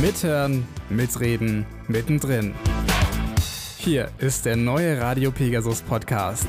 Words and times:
Mithören, 0.00 0.64
mitreden, 0.90 1.66
mittendrin. 1.88 2.54
Hier 3.78 4.10
ist 4.18 4.46
der 4.46 4.54
neue 4.54 5.00
Radio 5.00 5.32
Pegasus 5.32 5.82
Podcast. 5.82 6.46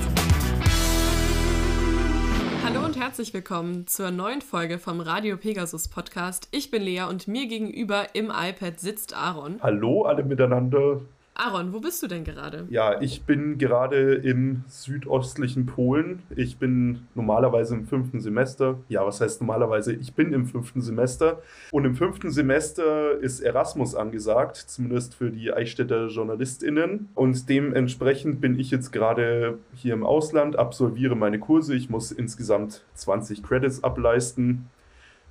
Hallo 2.63 2.85
und 2.85 2.95
herzlich 2.99 3.33
willkommen 3.33 3.87
zur 3.87 4.11
neuen 4.11 4.41
Folge 4.41 4.77
vom 4.77 4.99
Radio 4.99 5.35
Pegasus 5.35 5.87
Podcast. 5.87 6.47
Ich 6.51 6.69
bin 6.69 6.83
Lea 6.83 7.05
und 7.09 7.27
mir 7.27 7.47
gegenüber 7.47 8.13
im 8.13 8.25
iPad 8.25 8.79
sitzt 8.79 9.15
Aaron. 9.15 9.59
Hallo 9.63 10.03
alle 10.03 10.23
miteinander. 10.23 11.01
Aaron, 11.35 11.73
wo 11.73 11.79
bist 11.79 12.03
du 12.03 12.07
denn 12.07 12.25
gerade? 12.25 12.67
Ja, 12.69 12.99
ich 13.01 13.23
bin 13.23 13.57
gerade 13.57 14.15
im 14.15 14.63
südostlichen 14.67 15.65
Polen. 15.65 16.21
Ich 16.35 16.57
bin 16.57 17.07
normalerweise 17.15 17.75
im 17.75 17.85
fünften 17.85 18.19
Semester. 18.19 18.79
Ja, 18.89 19.05
was 19.05 19.21
heißt 19.21 19.39
normalerweise? 19.39 19.93
Ich 19.93 20.13
bin 20.13 20.33
im 20.33 20.45
fünften 20.45 20.81
Semester. 20.81 21.41
Und 21.71 21.85
im 21.85 21.95
fünften 21.95 22.29
Semester 22.29 23.17
ist 23.17 23.39
Erasmus 23.39 23.95
angesagt, 23.95 24.57
zumindest 24.57 25.15
für 25.15 25.31
die 25.31 25.53
Eichstätter 25.53 26.07
JournalistInnen. 26.07 27.07
Und 27.15 27.47
dementsprechend 27.47 28.41
bin 28.41 28.59
ich 28.59 28.69
jetzt 28.69 28.91
gerade 28.91 29.59
hier 29.73 29.93
im 29.93 30.05
Ausland, 30.05 30.57
absolviere 30.57 31.15
meine 31.15 31.39
Kurse. 31.39 31.73
Ich 31.73 31.89
muss 31.89 32.11
insgesamt 32.11 32.83
20 32.95 33.43
Credits 33.43 33.81
ableisten. 33.81 34.69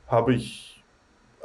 Habe 0.06 0.32
ich 0.32 0.77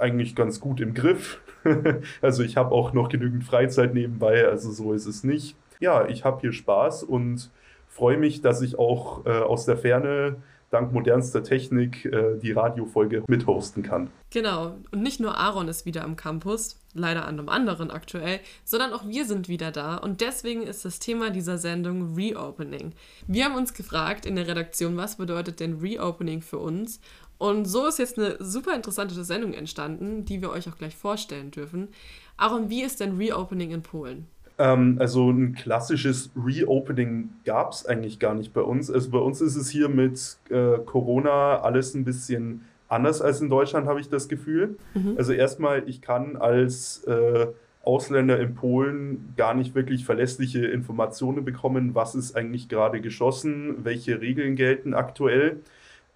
eigentlich 0.03 0.35
ganz 0.35 0.59
gut 0.59 0.81
im 0.81 0.93
Griff. 0.93 1.41
also 2.21 2.43
ich 2.43 2.57
habe 2.57 2.71
auch 2.71 2.93
noch 2.93 3.09
genügend 3.09 3.43
Freizeit 3.43 3.93
nebenbei, 3.93 4.45
also 4.45 4.71
so 4.71 4.93
ist 4.93 5.05
es 5.05 5.23
nicht. 5.23 5.55
Ja, 5.79 6.07
ich 6.07 6.25
habe 6.25 6.41
hier 6.41 6.51
Spaß 6.51 7.03
und 7.03 7.49
freue 7.87 8.17
mich, 8.17 8.41
dass 8.41 8.61
ich 8.61 8.77
auch 8.77 9.25
äh, 9.25 9.29
aus 9.29 9.65
der 9.65 9.77
Ferne 9.77 10.35
dank 10.73 10.91
modernster 10.91 11.43
Technik 11.43 12.05
äh, 12.05 12.37
die 12.41 12.51
Radiofolge 12.51 13.23
mithosten 13.27 13.83
kann. 13.83 14.09
Genau, 14.31 14.75
und 14.91 15.03
nicht 15.03 15.19
nur 15.19 15.37
Aaron 15.37 15.67
ist 15.67 15.85
wieder 15.85 16.03
am 16.03 16.15
Campus, 16.15 16.79
leider 16.95 17.27
an 17.27 17.37
einem 17.37 17.49
anderen 17.49 17.91
aktuell, 17.91 18.39
sondern 18.65 18.91
auch 18.91 19.07
wir 19.07 19.25
sind 19.25 19.47
wieder 19.47 19.71
da 19.71 19.97
und 19.97 20.21
deswegen 20.21 20.63
ist 20.63 20.85
das 20.85 20.97
Thema 20.97 21.29
dieser 21.29 21.59
Sendung 21.59 22.15
Reopening. 22.15 22.93
Wir 23.27 23.45
haben 23.45 23.55
uns 23.55 23.75
gefragt 23.75 24.25
in 24.25 24.35
der 24.35 24.47
Redaktion, 24.47 24.97
was 24.97 25.17
bedeutet 25.17 25.59
denn 25.59 25.79
Reopening 25.79 26.41
für 26.41 26.57
uns 26.57 26.99
und 27.43 27.65
so 27.65 27.87
ist 27.87 27.99
jetzt 27.99 28.17
eine 28.17 28.37
super 28.39 28.73
interessante 28.73 29.21
Sendung 29.25 29.53
entstanden, 29.53 30.23
die 30.23 30.41
wir 30.41 30.49
euch 30.49 30.69
auch 30.69 30.77
gleich 30.77 30.95
vorstellen 30.95 31.51
dürfen. 31.51 31.89
Aaron, 32.37 32.69
wie 32.69 32.83
ist 32.83 33.01
denn 33.01 33.17
Reopening 33.17 33.71
in 33.71 33.83
Polen? 33.83 34.27
Ähm, 34.57 34.95
also 34.97 35.29
ein 35.29 35.53
klassisches 35.53 36.29
Reopening 36.37 37.31
gab 37.43 37.73
es 37.73 37.85
eigentlich 37.85 38.19
gar 38.19 38.33
nicht 38.33 38.53
bei 38.53 38.61
uns. 38.61 38.89
Also 38.89 39.09
bei 39.09 39.17
uns 39.17 39.41
ist 39.41 39.57
es 39.57 39.69
hier 39.69 39.89
mit 39.89 40.37
äh, 40.51 40.77
Corona 40.85 41.59
alles 41.59 41.93
ein 41.95 42.05
bisschen 42.05 42.63
anders 42.87 43.21
als 43.21 43.41
in 43.41 43.49
Deutschland, 43.49 43.87
habe 43.87 43.99
ich 43.99 44.07
das 44.07 44.29
Gefühl. 44.29 44.77
Mhm. 44.93 45.15
Also 45.17 45.33
erstmal, 45.33 45.83
ich 45.89 46.01
kann 46.01 46.37
als 46.37 47.03
äh, 47.03 47.47
Ausländer 47.83 48.39
in 48.39 48.55
Polen 48.55 49.33
gar 49.35 49.53
nicht 49.53 49.75
wirklich 49.75 50.05
verlässliche 50.05 50.65
Informationen 50.65 51.43
bekommen, 51.43 51.93
was 51.93 52.15
ist 52.15 52.37
eigentlich 52.37 52.69
gerade 52.69 53.01
geschossen, 53.01 53.83
welche 53.83 54.21
Regeln 54.21 54.55
gelten 54.55 54.93
aktuell. 54.93 55.59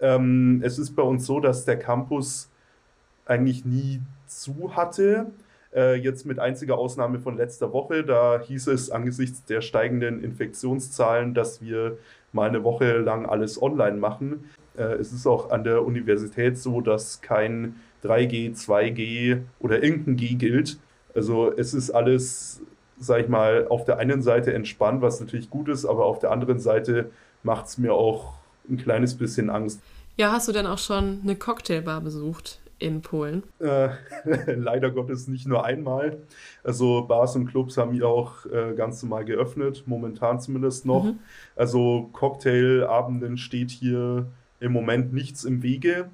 Ähm, 0.00 0.60
es 0.64 0.78
ist 0.78 0.94
bei 0.94 1.02
uns 1.02 1.26
so, 1.26 1.40
dass 1.40 1.64
der 1.64 1.78
Campus 1.78 2.50
eigentlich 3.26 3.64
nie 3.64 4.00
zu 4.26 4.76
hatte. 4.76 5.26
Äh, 5.74 5.96
jetzt 5.96 6.24
mit 6.24 6.38
einziger 6.38 6.78
Ausnahme 6.78 7.18
von 7.18 7.36
letzter 7.36 7.72
Woche. 7.72 8.04
Da 8.04 8.40
hieß 8.40 8.68
es 8.68 8.90
angesichts 8.90 9.44
der 9.44 9.60
steigenden 9.60 10.22
Infektionszahlen, 10.22 11.34
dass 11.34 11.60
wir 11.60 11.98
mal 12.32 12.48
eine 12.48 12.64
Woche 12.64 12.98
lang 12.98 13.26
alles 13.26 13.60
online 13.60 13.96
machen. 13.96 14.44
Äh, 14.76 14.94
es 14.94 15.12
ist 15.12 15.26
auch 15.26 15.50
an 15.50 15.64
der 15.64 15.84
Universität 15.84 16.58
so, 16.58 16.80
dass 16.80 17.20
kein 17.20 17.76
3G, 18.02 18.54
2G 18.54 19.40
oder 19.60 19.82
irgendein 19.82 20.16
G 20.16 20.34
gilt. 20.34 20.78
Also 21.14 21.52
es 21.54 21.74
ist 21.74 21.90
alles, 21.90 22.62
sag 22.98 23.20
ich 23.20 23.28
mal, 23.28 23.66
auf 23.68 23.84
der 23.84 23.98
einen 23.98 24.22
Seite 24.22 24.54
entspannt, 24.54 25.02
was 25.02 25.20
natürlich 25.20 25.50
gut 25.50 25.68
ist, 25.68 25.84
aber 25.84 26.04
auf 26.04 26.18
der 26.18 26.30
anderen 26.30 26.60
Seite 26.60 27.10
macht 27.42 27.66
es 27.66 27.78
mir 27.78 27.92
auch 27.92 28.34
ein 28.70 28.76
kleines 28.76 29.16
bisschen 29.16 29.50
Angst. 29.50 29.80
Ja, 30.18 30.32
hast 30.32 30.48
du 30.48 30.52
denn 30.52 30.66
auch 30.66 30.78
schon 30.78 31.20
eine 31.22 31.36
Cocktailbar 31.36 32.00
besucht 32.00 32.58
in 32.80 33.02
Polen? 33.02 33.44
Äh, 33.60 33.90
leider 34.52 34.90
Gottes 34.90 35.28
nicht 35.28 35.46
nur 35.46 35.64
einmal. 35.64 36.18
Also 36.64 37.02
Bars 37.02 37.36
und 37.36 37.46
Clubs 37.46 37.76
haben 37.76 37.92
hier 37.92 38.08
auch 38.08 38.44
äh, 38.46 38.74
ganz 38.76 39.00
normal 39.00 39.24
geöffnet, 39.24 39.84
momentan 39.86 40.40
zumindest 40.40 40.86
noch. 40.86 41.04
Mhm. 41.04 41.20
Also 41.54 42.10
Cocktailabenden 42.12 43.38
steht 43.38 43.70
hier 43.70 44.26
im 44.58 44.72
Moment 44.72 45.12
nichts 45.12 45.44
im 45.44 45.62
Wege. 45.62 46.10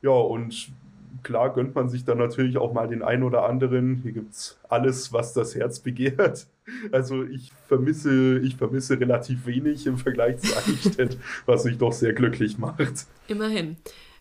Ja, 0.00 0.12
und 0.12 0.70
klar 1.24 1.52
gönnt 1.52 1.74
man 1.74 1.88
sich 1.88 2.04
dann 2.04 2.18
natürlich 2.18 2.56
auch 2.56 2.72
mal 2.72 2.86
den 2.86 3.02
einen 3.02 3.24
oder 3.24 3.44
anderen. 3.46 3.96
Hier 4.04 4.12
gibt 4.12 4.32
es 4.32 4.60
alles, 4.68 5.12
was 5.12 5.32
das 5.32 5.56
Herz 5.56 5.80
begehrt. 5.80 6.46
Also 6.92 7.24
ich 7.24 7.52
vermisse, 7.68 8.38
ich 8.38 8.56
vermisse 8.56 8.98
relativ 8.98 9.46
wenig 9.46 9.86
im 9.86 9.98
Vergleich 9.98 10.38
zu 10.38 10.56
Eichstätt, 10.56 11.18
was 11.46 11.64
mich 11.64 11.78
doch 11.78 11.92
sehr 11.92 12.12
glücklich 12.12 12.58
macht. 12.58 13.06
Immerhin. 13.28 13.76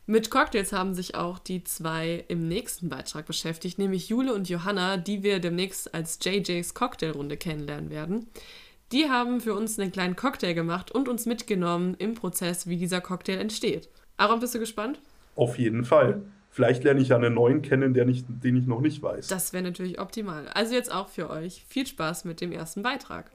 Mit 0.05 0.31
Cocktails 0.31 0.73
haben 0.73 0.95
sich 0.95 1.13
auch 1.13 1.37
die 1.37 1.63
zwei 1.63 2.25
im 2.29 2.47
nächsten 2.47 2.89
Beitrag 2.89 3.27
beschäftigt, 3.27 3.77
nämlich 3.77 4.09
Jule 4.09 4.33
und 4.33 4.49
Johanna, 4.49 4.97
die 4.97 5.21
wir 5.21 5.39
demnächst 5.39 5.93
als 5.93 6.17
JJs 6.23 6.73
Cocktailrunde 6.73 7.37
kennenlernen 7.37 7.91
werden. 7.91 8.25
Die 8.91 9.07
haben 9.07 9.39
für 9.39 9.53
uns 9.53 9.77
einen 9.77 9.91
kleinen 9.91 10.15
Cocktail 10.15 10.53
gemacht 10.55 10.89
und 10.89 11.07
uns 11.07 11.27
mitgenommen 11.27 11.95
im 11.99 12.15
Prozess, 12.15 12.65
wie 12.65 12.77
dieser 12.77 13.01
Cocktail 13.01 13.37
entsteht. 13.37 13.87
Aaron, 14.17 14.39
bist 14.39 14.55
du 14.55 14.59
gespannt? 14.59 14.99
Auf 15.35 15.59
jeden 15.59 15.85
Fall. 15.85 16.23
Vielleicht 16.59 16.83
lerne 16.83 16.99
ich 16.99 17.07
ja 17.07 17.15
einen 17.15 17.35
neuen 17.35 17.61
kennen, 17.61 17.93
der 17.93 18.03
nicht, 18.03 18.25
den 18.27 18.57
ich 18.57 18.67
noch 18.67 18.81
nicht 18.81 19.01
weiß. 19.01 19.27
Das 19.27 19.53
wäre 19.53 19.63
natürlich 19.63 19.97
optimal. 19.97 20.45
Also 20.49 20.75
jetzt 20.75 20.91
auch 20.91 21.07
für 21.07 21.29
euch. 21.29 21.63
Viel 21.69 21.87
Spaß 21.87 22.25
mit 22.25 22.41
dem 22.41 22.51
ersten 22.51 22.83
Beitrag. 22.83 23.31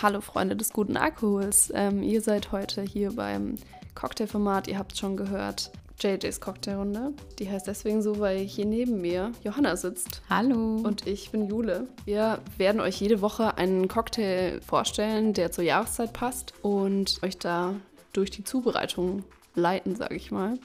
Hallo 0.00 0.22
Freunde 0.22 0.56
des 0.56 0.72
guten 0.72 0.96
Alkohols. 0.96 1.70
Ähm, 1.74 2.02
ihr 2.02 2.22
seid 2.22 2.52
heute 2.52 2.80
hier 2.80 3.12
beim 3.12 3.56
Cocktailformat. 3.94 4.66
Ihr 4.66 4.78
habt 4.78 4.92
es 4.92 4.98
schon 4.98 5.18
gehört. 5.18 5.70
JJ's 6.00 6.40
Cocktailrunde. 6.40 7.12
Die 7.38 7.50
heißt 7.50 7.66
deswegen 7.66 8.00
so, 8.00 8.18
weil 8.18 8.38
hier 8.38 8.64
neben 8.64 9.02
mir 9.02 9.32
Johanna 9.44 9.76
sitzt. 9.76 10.22
Hallo. 10.30 10.76
Und 10.82 11.06
ich 11.06 11.32
bin 11.32 11.50
Jule. 11.50 11.86
Wir 12.06 12.38
werden 12.56 12.80
euch 12.80 12.98
jede 12.98 13.20
Woche 13.20 13.58
einen 13.58 13.88
Cocktail 13.88 14.58
vorstellen, 14.62 15.34
der 15.34 15.52
zur 15.52 15.64
Jahreszeit 15.64 16.14
passt 16.14 16.54
und 16.62 17.22
euch 17.22 17.36
da 17.36 17.74
durch 18.14 18.30
die 18.30 18.42
Zubereitung 18.42 19.22
leiten, 19.54 19.96
sage 19.96 20.14
ich 20.14 20.30
mal. 20.30 20.58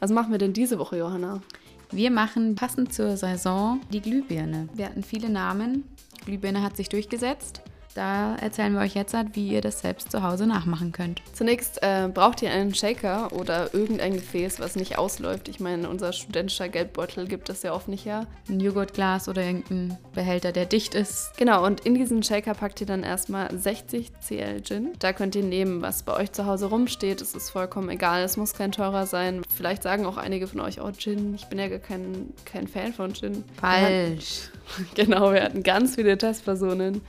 Was 0.00 0.10
machen 0.10 0.30
wir 0.32 0.38
denn 0.38 0.54
diese 0.54 0.78
Woche, 0.78 0.96
Johanna? 0.96 1.42
Wir 1.90 2.10
machen 2.10 2.54
passend 2.54 2.94
zur 2.94 3.18
Saison 3.18 3.80
die 3.92 4.00
Glühbirne. 4.00 4.68
Wir 4.72 4.86
hatten 4.86 5.02
viele 5.02 5.28
Namen. 5.28 5.84
Glühbirne 6.24 6.62
hat 6.62 6.76
sich 6.78 6.88
durchgesetzt. 6.88 7.60
Da 7.94 8.36
erzählen 8.36 8.72
wir 8.72 8.80
euch 8.80 8.94
jetzt, 8.94 9.16
wie 9.32 9.48
ihr 9.48 9.60
das 9.60 9.80
selbst 9.80 10.12
zu 10.12 10.22
Hause 10.22 10.46
nachmachen 10.46 10.92
könnt. 10.92 11.22
Zunächst 11.32 11.82
äh, 11.82 12.08
braucht 12.12 12.40
ihr 12.42 12.50
einen 12.50 12.72
Shaker 12.74 13.32
oder 13.32 13.74
irgendein 13.74 14.14
Gefäß, 14.14 14.60
was 14.60 14.76
nicht 14.76 14.96
ausläuft. 14.96 15.48
Ich 15.48 15.58
meine, 15.58 15.88
unser 15.88 16.12
studentischer 16.12 16.68
Geldbeutel 16.68 17.26
gibt 17.26 17.48
es 17.48 17.62
ja 17.62 17.72
oft 17.72 17.88
nicht 17.88 18.04
her. 18.04 18.26
Ein 18.48 18.60
Joghurtglas 18.60 19.28
oder 19.28 19.42
irgendein 19.42 19.98
Behälter, 20.14 20.52
der 20.52 20.66
dicht 20.66 20.94
ist. 20.94 21.32
Genau, 21.36 21.66
und 21.66 21.80
in 21.80 21.94
diesen 21.94 22.22
Shaker 22.22 22.54
packt 22.54 22.80
ihr 22.80 22.86
dann 22.86 23.02
erstmal 23.02 23.56
60 23.56 24.12
cl 24.20 24.62
Gin. 24.62 24.92
Da 25.00 25.12
könnt 25.12 25.34
ihr 25.34 25.42
nehmen, 25.42 25.82
was 25.82 26.04
bei 26.04 26.14
euch 26.14 26.30
zu 26.30 26.46
Hause 26.46 26.66
rumsteht. 26.66 27.20
Es 27.20 27.34
ist 27.34 27.50
vollkommen 27.50 27.88
egal, 27.90 28.22
es 28.22 28.36
muss 28.36 28.54
kein 28.54 28.70
teurer 28.70 29.06
sein. 29.06 29.42
Vielleicht 29.54 29.82
sagen 29.82 30.06
auch 30.06 30.16
einige 30.16 30.46
von 30.46 30.60
euch, 30.60 30.80
oh 30.80 30.92
Gin, 30.92 31.34
ich 31.34 31.46
bin 31.46 31.58
ja 31.58 31.66
gar 31.66 31.80
kein, 31.80 32.32
kein 32.44 32.68
Fan 32.68 32.92
von 32.92 33.14
Gin. 33.14 33.44
Falsch. 33.60 34.50
genau, 34.94 35.32
wir 35.32 35.42
hatten 35.42 35.64
ganz 35.64 35.96
viele 35.96 36.16
Testpersonen 36.16 37.00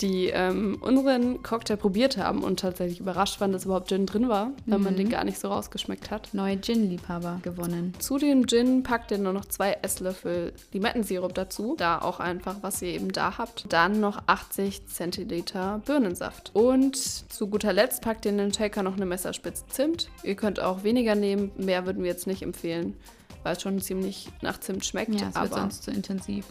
die 0.00 0.26
ähm, 0.26 0.78
unseren 0.80 1.42
Cocktail 1.42 1.76
probiert 1.76 2.16
haben 2.18 2.42
und 2.42 2.60
tatsächlich 2.60 3.00
überrascht 3.00 3.40
waren, 3.40 3.52
dass 3.52 3.64
überhaupt 3.64 3.88
Gin 3.88 4.06
drin 4.06 4.28
war, 4.28 4.52
weil 4.66 4.78
mhm. 4.78 4.84
man 4.84 4.96
den 4.96 5.08
gar 5.08 5.24
nicht 5.24 5.38
so 5.38 5.48
rausgeschmeckt 5.48 6.10
hat. 6.10 6.34
Neue 6.34 6.60
Gin-Liebhaber 6.60 7.40
gewonnen. 7.42 7.94
Zu 7.98 8.18
dem 8.18 8.46
Gin 8.46 8.82
packt 8.82 9.10
ihr 9.10 9.18
nur 9.18 9.32
noch 9.32 9.46
zwei 9.46 9.78
Esslöffel 9.82 10.52
Limettensirup 10.72 11.34
dazu, 11.34 11.74
da 11.78 12.00
auch 12.00 12.20
einfach, 12.20 12.56
was 12.60 12.82
ihr 12.82 12.88
eben 12.88 13.12
da 13.12 13.38
habt. 13.38 13.72
Dann 13.72 14.00
noch 14.00 14.22
80 14.26 14.86
Zentiliter 14.86 15.80
Birnensaft. 15.86 16.50
Und 16.54 16.96
zu 16.96 17.46
guter 17.48 17.72
Letzt 17.72 18.02
packt 18.02 18.26
ihr 18.26 18.32
in 18.32 18.38
den 18.38 18.52
Shaker 18.52 18.82
noch 18.82 18.96
eine 18.96 19.06
Messerspitze 19.06 19.64
Zimt. 19.68 20.08
Ihr 20.22 20.34
könnt 20.34 20.60
auch 20.60 20.84
weniger 20.84 21.14
nehmen, 21.14 21.52
mehr 21.56 21.86
würden 21.86 22.02
wir 22.02 22.10
jetzt 22.10 22.26
nicht 22.26 22.42
empfehlen, 22.42 22.96
weil 23.42 23.56
es 23.56 23.62
schon 23.62 23.80
ziemlich 23.80 24.28
nach 24.42 24.60
Zimt 24.60 24.84
schmeckt. 24.84 25.18
Ja, 25.18 25.28
es 25.28 25.40
wird 25.40 25.54
sonst 25.54 25.84
zu 25.84 25.90
intensiv. 25.90 26.44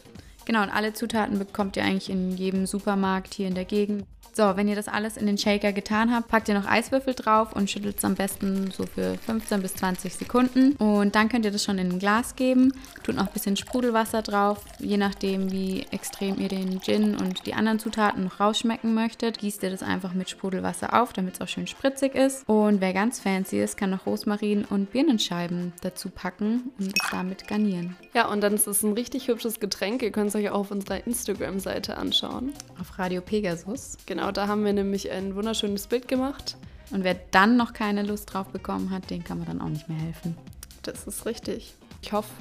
Genau, 0.46 0.62
und 0.62 0.70
alle 0.70 0.94
Zutaten 0.94 1.40
bekommt 1.40 1.76
ihr 1.76 1.84
eigentlich 1.84 2.10
in 2.10 2.38
jedem 2.38 2.68
Supermarkt 2.68 3.34
hier 3.34 3.48
in 3.48 3.56
der 3.56 3.66
Gegend. 3.66 4.06
So, 4.38 4.58
wenn 4.58 4.68
ihr 4.68 4.76
das 4.76 4.90
alles 4.90 5.16
in 5.16 5.28
den 5.28 5.38
Shaker 5.38 5.72
getan 5.72 6.14
habt, 6.14 6.28
packt 6.28 6.50
ihr 6.50 6.56
noch 6.56 6.68
Eiswürfel 6.68 7.14
drauf 7.14 7.54
und 7.54 7.72
schüttelt 7.72 8.00
es 8.00 8.04
am 8.04 8.16
besten 8.16 8.70
so 8.70 8.86
für 8.86 9.18
15 9.18 9.62
bis 9.62 9.76
20 9.76 10.14
Sekunden. 10.14 10.74
Und 10.74 11.16
dann 11.16 11.30
könnt 11.30 11.46
ihr 11.46 11.52
das 11.52 11.64
schon 11.64 11.78
in 11.78 11.90
ein 11.90 12.00
Glas 12.00 12.36
geben. 12.36 12.74
Tut 13.04 13.16
noch 13.16 13.28
ein 13.28 13.34
bisschen 13.34 13.56
Sprudelwasser 13.56 14.22
drauf, 14.24 14.66
je 14.80 14.98
nachdem, 14.98 15.54
wie 15.54 15.86
extrem 15.92 16.38
ihr 16.42 16.50
den 16.50 16.82
Gin 16.82 17.16
und 17.16 17.46
die 17.46 17.54
anderen 17.54 17.80
Zutaten 17.80 18.26
noch 18.26 18.42
rausschmecken 18.42 18.94
möchtet. 18.94 19.38
Gießt 19.38 19.64
ihr 19.64 19.70
das 19.70 19.82
einfach 19.82 20.14
mit 20.14 20.30
Sprudelwasser 20.30 21.02
auf, 21.02 21.14
damit 21.14 21.36
es 21.36 21.42
auch 21.42 21.48
schön 21.48 21.68
spritzig 21.68 22.14
ist. 22.14 22.44
Und 22.50 22.82
wer 22.82 22.92
ganz 22.92 23.22
fancy 23.22 23.62
ist, 23.62 23.78
kann 23.78 23.92
noch 23.92 24.06
Rosmarin 24.06 24.66
und 24.66 24.92
Birnenscheiben 24.92 25.72
dazu 25.80 26.10
packen 26.10 26.74
und 26.78 26.88
es 26.88 27.10
damit 27.10 27.48
garnieren. 27.48 27.96
Ja, 28.14 28.28
und 28.28 28.42
dann 28.42 28.54
ist 28.54 28.68
es 28.68 28.84
ein 28.84 28.92
richtig 28.92 29.30
hübsches 29.30 29.62
Getränk. 29.62 30.02
Ihr 30.02 30.12
könnt 30.12 30.28
es 30.28 30.36
euch 30.36 30.50
auch 30.50 30.60
auf 30.60 30.72
unserer 30.72 31.08
Instagram-Seite 31.08 31.96
anschauen. 31.96 32.52
Auf 32.82 33.00
Radio 33.00 33.22
Pegasus. 33.22 33.98
Genau, 34.06 34.25
da 34.32 34.48
haben 34.48 34.66
wir 34.66 34.74
nämlich 34.74 35.12
ein 35.12 35.36
wunderschönes 35.36 35.88
Bild 35.88 36.08
gemacht. 36.08 36.58
Und 36.92 37.04
wer 37.04 37.16
dann 37.32 37.58
noch 37.58 37.74
keine 37.74 38.04
Lust 38.04 38.34
drauf 38.34 38.48
bekommen 38.48 38.92
hat, 38.92 39.10
den 39.10 39.24
kann 39.24 39.40
man 39.40 39.48
dann 39.48 39.62
auch 39.62 39.70
nicht 39.70 39.90
mehr 39.90 39.98
helfen. 39.98 40.38
Das 40.84 41.08
ist 41.08 41.26
richtig. 41.26 41.74
Ich 42.02 42.14
hoffe, 42.14 42.32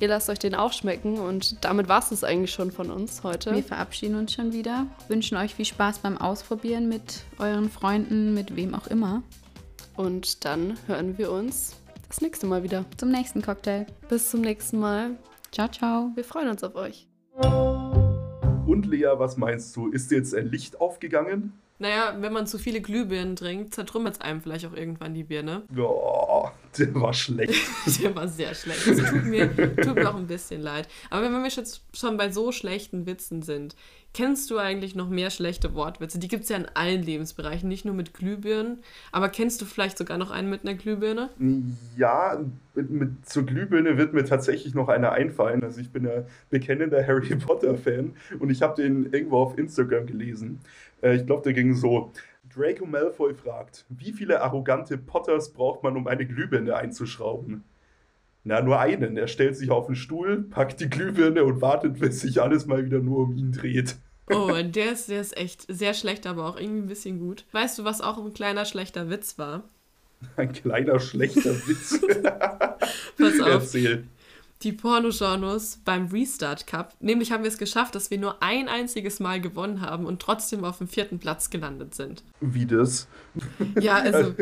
ihr 0.00 0.08
lasst 0.08 0.28
euch 0.28 0.38
den 0.38 0.54
auch 0.54 0.72
schmecken. 0.72 1.18
Und 1.18 1.64
damit 1.64 1.88
war 1.88 2.00
es 2.00 2.10
es 2.10 2.24
eigentlich 2.24 2.52
schon 2.52 2.72
von 2.72 2.90
uns 2.90 3.22
heute. 3.22 3.54
Wir 3.54 3.62
verabschieden 3.62 4.16
uns 4.16 4.32
schon 4.32 4.52
wieder, 4.52 4.86
wünschen 5.08 5.36
euch 5.36 5.54
viel 5.54 5.64
Spaß 5.64 6.00
beim 6.00 6.18
Ausprobieren 6.18 6.88
mit 6.88 7.22
euren 7.38 7.70
Freunden, 7.70 8.34
mit 8.34 8.56
wem 8.56 8.74
auch 8.74 8.88
immer. 8.88 9.22
Und 9.96 10.44
dann 10.44 10.76
hören 10.86 11.18
wir 11.18 11.30
uns 11.30 11.76
das 12.08 12.20
nächste 12.20 12.46
Mal 12.46 12.62
wieder. 12.62 12.84
Zum 12.96 13.10
nächsten 13.10 13.42
Cocktail. 13.42 13.86
Bis 14.08 14.30
zum 14.30 14.40
nächsten 14.40 14.78
Mal. 14.78 15.12
Ciao, 15.52 15.68
ciao. 15.68 16.10
Wir 16.14 16.24
freuen 16.24 16.48
uns 16.48 16.64
auf 16.64 16.74
euch. 16.74 17.06
Und 18.84 18.90
Lea, 18.90 19.12
was 19.16 19.36
meinst 19.36 19.74
du? 19.76 19.88
Ist 19.88 20.10
jetzt 20.10 20.34
ein 20.34 20.50
Licht 20.50 20.80
aufgegangen? 20.80 21.52
Naja, 21.78 22.16
wenn 22.20 22.32
man 22.32 22.46
zu 22.46 22.58
viele 22.58 22.80
Glühbirnen 22.80 23.36
trinkt, 23.36 23.74
zertrümmert 23.74 24.14
es 24.14 24.20
einem 24.20 24.40
vielleicht 24.40 24.64
auch 24.66 24.74
irgendwann 24.74 25.12
die 25.12 25.24
Birne. 25.24 25.62
Oh, 25.76 26.23
der 26.78 26.94
war 26.94 27.12
schlecht. 27.12 27.54
Der 28.02 28.14
war 28.14 28.28
sehr 28.28 28.54
schlecht. 28.54 28.86
Das 28.86 29.10
tut 29.10 29.24
mir, 29.24 29.54
tut 29.76 29.94
mir 29.94 30.10
auch 30.10 30.16
ein 30.16 30.26
bisschen 30.26 30.60
leid. 30.60 30.88
Aber 31.10 31.22
wenn 31.22 31.32
wir 31.32 31.48
jetzt 31.48 31.82
schon 31.92 32.16
bei 32.16 32.30
so 32.30 32.52
schlechten 32.52 33.06
Witzen 33.06 33.42
sind, 33.42 33.76
kennst 34.14 34.50
du 34.50 34.58
eigentlich 34.58 34.94
noch 34.94 35.08
mehr 35.08 35.30
schlechte 35.30 35.74
Wortwitze? 35.74 36.18
Die 36.18 36.28
gibt 36.28 36.44
es 36.44 36.48
ja 36.48 36.56
in 36.56 36.66
allen 36.74 37.02
Lebensbereichen, 37.02 37.68
nicht 37.68 37.84
nur 37.84 37.94
mit 37.94 38.14
Glühbirnen. 38.14 38.78
Aber 39.12 39.28
kennst 39.28 39.60
du 39.60 39.64
vielleicht 39.66 39.98
sogar 39.98 40.18
noch 40.18 40.30
einen 40.30 40.48
mit 40.48 40.62
einer 40.62 40.74
Glühbirne? 40.74 41.30
Ja, 41.96 42.40
mit, 42.74 42.90
mit, 42.90 43.28
zur 43.28 43.44
Glühbirne 43.44 43.98
wird 43.98 44.14
mir 44.14 44.24
tatsächlich 44.24 44.74
noch 44.74 44.88
einer 44.88 45.12
einfallen. 45.12 45.62
Also 45.62 45.80
ich 45.80 45.90
bin 45.90 46.04
ja 46.04 46.24
bekennender 46.50 47.06
Harry 47.06 47.34
Potter-Fan 47.36 48.12
und 48.38 48.50
ich 48.50 48.62
habe 48.62 48.80
den 48.80 49.12
irgendwo 49.12 49.38
auf 49.38 49.58
Instagram 49.58 50.06
gelesen. 50.06 50.60
Äh, 51.02 51.16
ich 51.16 51.26
glaube, 51.26 51.42
der 51.42 51.52
ging 51.52 51.74
so. 51.74 52.12
Draco 52.54 52.86
Malfoy 52.86 53.34
fragt, 53.34 53.84
wie 53.88 54.12
viele 54.12 54.40
arrogante 54.40 54.96
Potters 54.96 55.52
braucht 55.52 55.82
man, 55.82 55.96
um 55.96 56.06
eine 56.06 56.26
Glühbirne 56.26 56.76
einzuschrauben? 56.76 57.64
Na, 58.44 58.60
nur 58.60 58.78
einen. 58.78 59.16
Er 59.16 59.26
stellt 59.26 59.56
sich 59.56 59.70
auf 59.70 59.86
den 59.86 59.96
Stuhl, 59.96 60.42
packt 60.42 60.80
die 60.80 60.90
Glühbirne 60.90 61.44
und 61.44 61.62
wartet, 61.62 61.98
bis 61.98 62.20
sich 62.20 62.42
alles 62.42 62.66
mal 62.66 62.84
wieder 62.84 63.00
nur 63.00 63.20
um 63.24 63.32
ihn 63.32 63.52
dreht. 63.52 63.96
Oh, 64.30 64.52
der 64.62 64.92
ist, 64.92 65.08
der 65.08 65.20
ist 65.20 65.36
echt 65.36 65.66
sehr 65.68 65.94
schlecht, 65.94 66.26
aber 66.26 66.46
auch 66.46 66.58
irgendwie 66.58 66.82
ein 66.82 66.88
bisschen 66.88 67.18
gut. 67.18 67.44
Weißt 67.52 67.78
du, 67.78 67.84
was 67.84 68.00
auch 68.00 68.18
ein 68.18 68.32
kleiner 68.34 68.64
schlechter 68.64 69.10
Witz 69.10 69.38
war? 69.38 69.64
Ein 70.36 70.52
kleiner 70.52 71.00
schlechter 71.00 71.54
Witz. 71.66 72.00
Pass 73.18 73.40
auf. 73.40 73.48
Erzähl. 73.48 74.04
Die 74.64 74.72
Pornogenres 74.72 75.82
beim 75.84 76.06
Restart 76.06 76.66
Cup. 76.66 76.94
Nämlich 76.98 77.32
haben 77.32 77.42
wir 77.42 77.48
es 77.48 77.58
geschafft, 77.58 77.94
dass 77.94 78.10
wir 78.10 78.16
nur 78.16 78.42
ein 78.42 78.68
einziges 78.68 79.20
Mal 79.20 79.38
gewonnen 79.38 79.82
haben 79.82 80.06
und 80.06 80.22
trotzdem 80.22 80.64
auf 80.64 80.78
dem 80.78 80.88
vierten 80.88 81.18
Platz 81.18 81.50
gelandet 81.50 81.94
sind. 81.94 82.24
Wie 82.40 82.64
das? 82.64 83.06
Ja, 83.78 83.96
also 83.96 84.34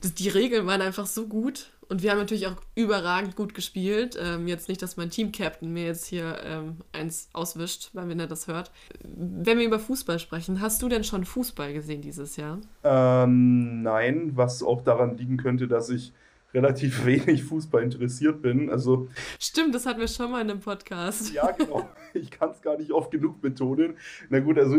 das, 0.00 0.14
die 0.14 0.28
Regeln 0.28 0.66
waren 0.66 0.82
einfach 0.82 1.06
so 1.06 1.28
gut 1.28 1.70
und 1.88 2.02
wir 2.02 2.10
haben 2.10 2.18
natürlich 2.18 2.48
auch 2.48 2.56
überragend 2.74 3.36
gut 3.36 3.54
gespielt. 3.54 4.18
Ähm, 4.20 4.48
jetzt 4.48 4.68
nicht, 4.68 4.82
dass 4.82 4.96
mein 4.96 5.10
Team-Captain 5.10 5.72
mir 5.72 5.86
jetzt 5.86 6.06
hier 6.06 6.38
ähm, 6.44 6.78
eins 6.92 7.28
auswischt, 7.32 7.90
weil 7.92 8.08
wenn 8.08 8.18
er 8.18 8.26
das 8.26 8.48
hört. 8.48 8.72
Wenn 9.04 9.58
wir 9.58 9.66
über 9.66 9.78
Fußball 9.78 10.18
sprechen, 10.18 10.60
hast 10.60 10.82
du 10.82 10.88
denn 10.88 11.04
schon 11.04 11.24
Fußball 11.24 11.72
gesehen 11.72 12.02
dieses 12.02 12.36
Jahr? 12.36 12.58
Ähm, 12.82 13.82
nein, 13.82 14.32
was 14.34 14.64
auch 14.64 14.82
daran 14.82 15.16
liegen 15.16 15.36
könnte, 15.36 15.68
dass 15.68 15.90
ich 15.90 16.12
relativ 16.54 17.04
wenig 17.06 17.44
Fußball 17.44 17.82
interessiert 17.82 18.40
bin. 18.42 18.70
Also 18.70 19.08
Stimmt, 19.38 19.74
das 19.74 19.86
hatten 19.86 20.00
wir 20.00 20.08
schon 20.08 20.30
mal 20.30 20.40
in 20.42 20.50
einem 20.50 20.60
Podcast. 20.60 21.32
ja, 21.32 21.50
genau. 21.52 21.88
Ich 22.14 22.30
kann 22.30 22.50
es 22.50 22.62
gar 22.62 22.78
nicht 22.78 22.90
oft 22.90 23.10
genug 23.10 23.40
betonen. 23.42 23.94
Na 24.30 24.40
gut, 24.40 24.58
also 24.58 24.78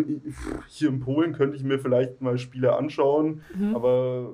hier 0.67 0.89
in 0.89 0.99
Polen 0.99 1.31
könnte 1.33 1.55
ich 1.55 1.63
mir 1.63 1.77
vielleicht 1.79 2.21
mal 2.21 2.37
Spiele 2.39 2.75
anschauen, 2.75 3.41
Mhm. 3.53 3.75
aber 3.75 4.33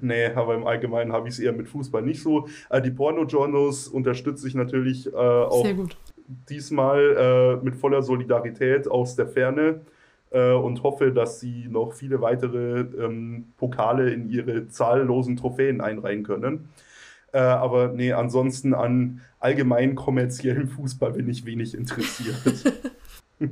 nee, 0.00 0.26
aber 0.26 0.56
im 0.56 0.66
Allgemeinen 0.66 1.12
habe 1.12 1.28
ich 1.28 1.34
es 1.34 1.40
eher 1.40 1.52
mit 1.52 1.68
Fußball 1.68 2.02
nicht 2.02 2.20
so. 2.22 2.48
Äh, 2.70 2.82
die 2.82 2.90
Porno-Journos 2.90 3.86
unterstütze 3.88 4.48
ich 4.48 4.54
natürlich 4.56 5.06
äh, 5.12 5.16
auch 5.16 5.64
Sehr 5.64 5.74
gut. 5.74 5.96
diesmal 6.48 7.58
äh, 7.60 7.64
mit 7.64 7.76
voller 7.76 8.02
Solidarität 8.02 8.88
aus 8.88 9.14
der 9.14 9.28
Ferne 9.28 9.80
äh, 10.36 10.52
und 10.52 10.82
hoffe, 10.82 11.12
dass 11.12 11.40
sie 11.40 11.66
noch 11.68 11.94
viele 11.94 12.20
weitere 12.20 12.80
ähm, 12.80 13.52
Pokale 13.56 14.10
in 14.10 14.28
ihre 14.28 14.68
zahllosen 14.68 15.36
Trophäen 15.36 15.80
einreihen 15.80 16.24
können. 16.24 16.68
Äh, 17.32 17.38
aber 17.38 17.88
nee, 17.88 18.12
ansonsten 18.12 18.74
an 18.74 19.22
allgemein 19.40 19.94
kommerziellen 19.94 20.68
Fußball 20.68 21.12
bin 21.12 21.28
ich 21.28 21.46
wenig 21.46 21.74
interessiert. 21.74 22.36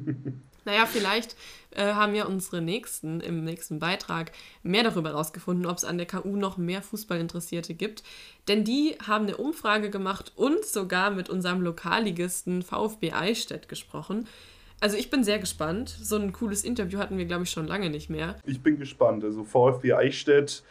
Naja, 0.67 0.87
vielleicht 0.87 1.37
äh, 1.73 1.93
haben 1.93 2.15
ja 2.15 2.25
unsere 2.25 2.63
Nächsten 2.63 3.21
im 3.21 3.45
nächsten 3.45 3.81
Beitrag 3.81 4.33
mehr 4.63 4.83
darüber 4.83 5.11
herausgefunden, 5.11 5.67
ob 5.67 5.77
es 5.77 5.85
an 5.85 5.99
der 5.99 6.07
KU 6.07 6.37
noch 6.37 6.57
mehr 6.57 6.81
Fußballinteressierte 6.81 7.75
gibt. 7.75 8.03
Denn 8.49 8.65
die 8.65 8.97
haben 9.07 9.27
eine 9.27 9.37
Umfrage 9.37 9.91
gemacht 9.91 10.33
und 10.37 10.65
sogar 10.65 11.11
mit 11.11 11.29
unserem 11.29 11.61
Lokalligisten 11.61 12.63
VfB 12.63 13.13
Eichstätt 13.13 13.69
gesprochen. 13.69 14.27
Also 14.85 14.99
ich 14.99 15.09
bin 15.09 15.25
sehr 15.25 15.39
gespannt. 15.39 15.89
So 15.89 16.17
ein 16.17 16.31
cooles 16.35 16.63
Interview 16.63 16.99
hatten 16.99 17.17
wir, 17.17 17.25
glaube 17.25 17.45
ich, 17.45 17.51
schon 17.51 17.67
lange 17.67 17.89
nicht 17.89 18.11
mehr. 18.11 18.37
ich 18.45 18.61
bin 18.63 18.79
gespannt. 18.79 19.25
Also 19.25 19.43
VfB 19.43 19.95
Eichstätt, 19.95 20.63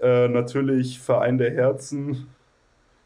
äh, 0.00 0.26
natürlich 0.26 0.98
Verein 0.98 1.38
der 1.38 1.52
Herzen. 1.52 2.26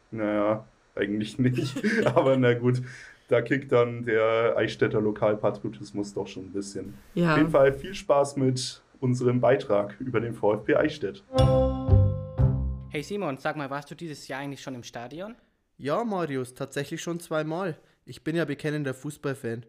Naja, 0.09 0.65
eigentlich 0.95 1.37
nicht. 1.37 1.77
aber 2.07 2.35
na 2.37 2.55
gut, 2.55 2.81
da 3.27 3.43
kickt 3.43 3.71
dann 3.73 4.05
der 4.05 4.55
Eichstätter 4.57 5.01
Lokalpatriotismus 5.01 6.15
doch 6.15 6.25
schon 6.25 6.45
ein 6.45 6.51
bisschen. 6.53 6.95
Auf 7.11 7.15
Ja. 7.15 7.37
jeden 7.37 7.51
Fall 7.51 7.71
viel 7.71 7.93
Spaß 7.93 8.37
mit 8.37 8.81
unserem 8.99 9.39
Beitrag 9.39 9.95
über 10.01 10.19
den 10.19 10.33
VfB 10.33 10.77
Eichstätt. 10.77 11.21
Hey 12.89 13.03
Simon, 13.03 13.37
sag 13.37 13.55
mal, 13.55 13.69
warst 13.69 13.91
du 13.91 13.93
dieses 13.93 14.27
Jahr 14.27 14.39
eigentlich 14.39 14.63
schon 14.63 14.73
im 14.73 14.81
Stadion? 14.83 15.35
Ja, 15.77 16.03
Marius, 16.03 16.55
tatsächlich 16.55 17.03
schon 17.03 17.19
zweimal. 17.19 17.77
Ich 18.03 18.23
bin 18.23 18.35
ja 18.35 18.45
bekennender 18.45 18.95
Fußballfan. 18.95 19.63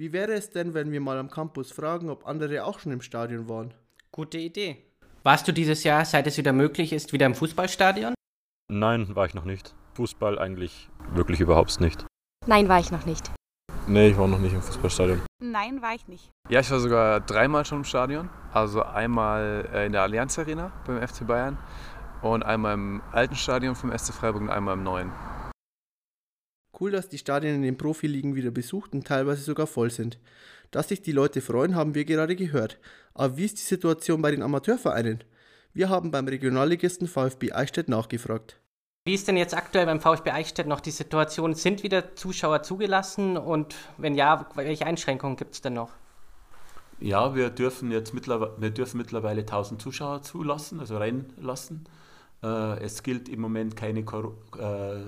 Wie 0.00 0.12
wäre 0.12 0.32
es 0.34 0.50
denn, 0.50 0.74
wenn 0.74 0.92
wir 0.92 1.00
mal 1.00 1.18
am 1.18 1.28
Campus 1.28 1.72
fragen, 1.72 2.08
ob 2.08 2.24
andere 2.24 2.62
auch 2.62 2.78
schon 2.78 2.92
im 2.92 3.00
Stadion 3.00 3.48
waren? 3.48 3.74
Gute 4.12 4.38
Idee. 4.38 4.76
Warst 5.24 5.48
du 5.48 5.52
dieses 5.52 5.82
Jahr, 5.82 6.04
seit 6.04 6.24
es 6.28 6.38
wieder 6.38 6.52
möglich 6.52 6.92
ist, 6.92 7.12
wieder 7.12 7.26
im 7.26 7.34
Fußballstadion? 7.34 8.14
Nein, 8.70 9.16
war 9.16 9.26
ich 9.26 9.34
noch 9.34 9.44
nicht. 9.44 9.74
Fußball 9.94 10.38
eigentlich 10.38 10.88
wirklich 11.14 11.40
überhaupt 11.40 11.80
nicht. 11.80 12.06
Nein, 12.46 12.68
war 12.68 12.78
ich 12.78 12.92
noch 12.92 13.06
nicht. 13.06 13.28
Nee, 13.88 14.10
ich 14.10 14.16
war 14.16 14.28
noch 14.28 14.38
nicht 14.38 14.52
im 14.52 14.62
Fußballstadion. 14.62 15.20
Nein, 15.42 15.82
war 15.82 15.96
ich 15.96 16.06
nicht. 16.06 16.30
Ja, 16.48 16.60
ich 16.60 16.70
war 16.70 16.78
sogar 16.78 17.18
dreimal 17.18 17.64
schon 17.64 17.78
im 17.78 17.84
Stadion. 17.84 18.30
Also 18.52 18.84
einmal 18.84 19.68
äh, 19.74 19.86
in 19.86 19.90
der 19.90 20.02
Allianz 20.02 20.38
Arena 20.38 20.70
beim 20.86 21.04
FC 21.04 21.26
Bayern 21.26 21.58
und 22.22 22.44
einmal 22.44 22.74
im 22.74 23.02
alten 23.10 23.34
Stadion 23.34 23.74
vom 23.74 23.90
SC 23.90 24.14
Freiburg 24.14 24.42
und 24.42 24.50
einmal 24.50 24.74
im 24.74 24.84
neuen. 24.84 25.10
Cool, 26.80 26.92
dass 26.92 27.08
die 27.08 27.18
Stadien 27.18 27.56
in 27.56 27.62
den 27.62 27.78
Profiligen 27.78 28.34
wieder 28.34 28.50
besucht 28.50 28.92
und 28.92 29.06
teilweise 29.06 29.42
sogar 29.42 29.66
voll 29.66 29.90
sind. 29.90 30.18
Dass 30.70 30.88
sich 30.88 31.02
die 31.02 31.12
Leute 31.12 31.40
freuen, 31.40 31.74
haben 31.74 31.94
wir 31.94 32.04
gerade 32.04 32.36
gehört. 32.36 32.78
Aber 33.14 33.36
wie 33.36 33.44
ist 33.44 33.58
die 33.58 33.62
Situation 33.62 34.22
bei 34.22 34.30
den 34.30 34.42
Amateurvereinen? 34.42 35.24
Wir 35.72 35.88
haben 35.88 36.10
beim 36.10 36.28
Regionalligisten 36.28 37.08
VfB 37.08 37.52
Eichstätt 37.52 37.88
nachgefragt. 37.88 38.60
Wie 39.04 39.14
ist 39.14 39.26
denn 39.26 39.36
jetzt 39.36 39.56
aktuell 39.56 39.86
beim 39.86 40.00
VfB 40.00 40.30
Eichstätt 40.30 40.66
noch 40.66 40.80
die 40.80 40.90
Situation? 40.90 41.54
Sind 41.54 41.82
wieder 41.82 42.14
Zuschauer 42.14 42.62
zugelassen 42.62 43.36
und 43.36 43.74
wenn 43.96 44.14
ja, 44.14 44.48
welche 44.54 44.86
Einschränkungen 44.86 45.36
gibt 45.36 45.54
es 45.54 45.62
denn 45.62 45.74
noch? 45.74 45.90
Ja, 47.00 47.34
wir 47.34 47.48
dürfen 47.50 47.90
jetzt 47.90 48.12
mittlerweile, 48.12 48.52
wir 48.58 48.70
dürfen 48.70 48.98
mittlerweile 48.98 49.42
1000 49.42 49.80
Zuschauer 49.80 50.22
zulassen, 50.22 50.80
also 50.80 50.98
reinlassen. 50.98 51.88
Äh, 52.42 52.80
es 52.80 53.02
gilt 53.02 53.28
im 53.28 53.40
Moment 53.40 53.76
keine 53.76 54.04
Kor- 54.04 54.34
äh, 54.58 55.04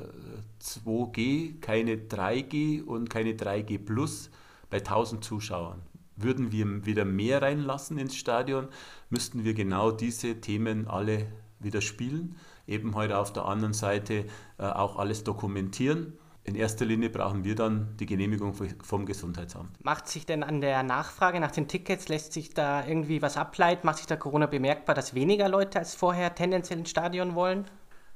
2G, 0.60 1.60
keine 1.60 1.96
3G 1.96 2.82
und 2.82 3.08
keine 3.10 3.34
3G 3.34 3.78
Plus 3.78 4.30
bei 4.70 4.80
1000 4.80 5.24
Zuschauern. 5.24 5.82
Würden 6.16 6.52
wir 6.52 6.84
wieder 6.84 7.04
mehr 7.04 7.40
reinlassen 7.42 7.98
ins 7.98 8.16
Stadion, 8.16 8.68
müssten 9.08 9.44
wir 9.44 9.54
genau 9.54 9.90
diese 9.90 10.40
Themen 10.40 10.86
alle 10.86 11.26
wieder 11.60 11.80
spielen. 11.80 12.36
Eben 12.66 12.94
heute 12.94 13.18
auf 13.18 13.32
der 13.32 13.46
anderen 13.46 13.74
Seite 13.74 14.26
äh, 14.58 14.64
auch 14.64 14.96
alles 14.96 15.24
dokumentieren. 15.24 16.14
In 16.44 16.54
erster 16.54 16.84
Linie 16.84 17.10
brauchen 17.10 17.44
wir 17.44 17.54
dann 17.54 17.96
die 17.98 18.06
Genehmigung 18.06 18.54
vom 18.82 19.06
Gesundheitsamt. 19.06 19.84
Macht 19.84 20.08
sich 20.08 20.26
denn 20.26 20.42
an 20.42 20.60
der 20.60 20.82
Nachfrage 20.82 21.38
nach 21.38 21.50
den 21.50 21.68
Tickets, 21.68 22.08
lässt 22.08 22.32
sich 22.32 22.54
da 22.54 22.86
irgendwie 22.86 23.22
was 23.22 23.36
ableiten? 23.36 23.86
Macht 23.86 23.98
sich 23.98 24.06
da 24.06 24.16
Corona 24.16 24.46
bemerkbar, 24.46 24.94
dass 24.94 25.14
weniger 25.14 25.48
Leute 25.48 25.78
als 25.78 25.94
vorher 25.94 26.34
tendenziell 26.34 26.78
ins 26.78 26.90
Stadion 26.90 27.34
wollen? 27.34 27.66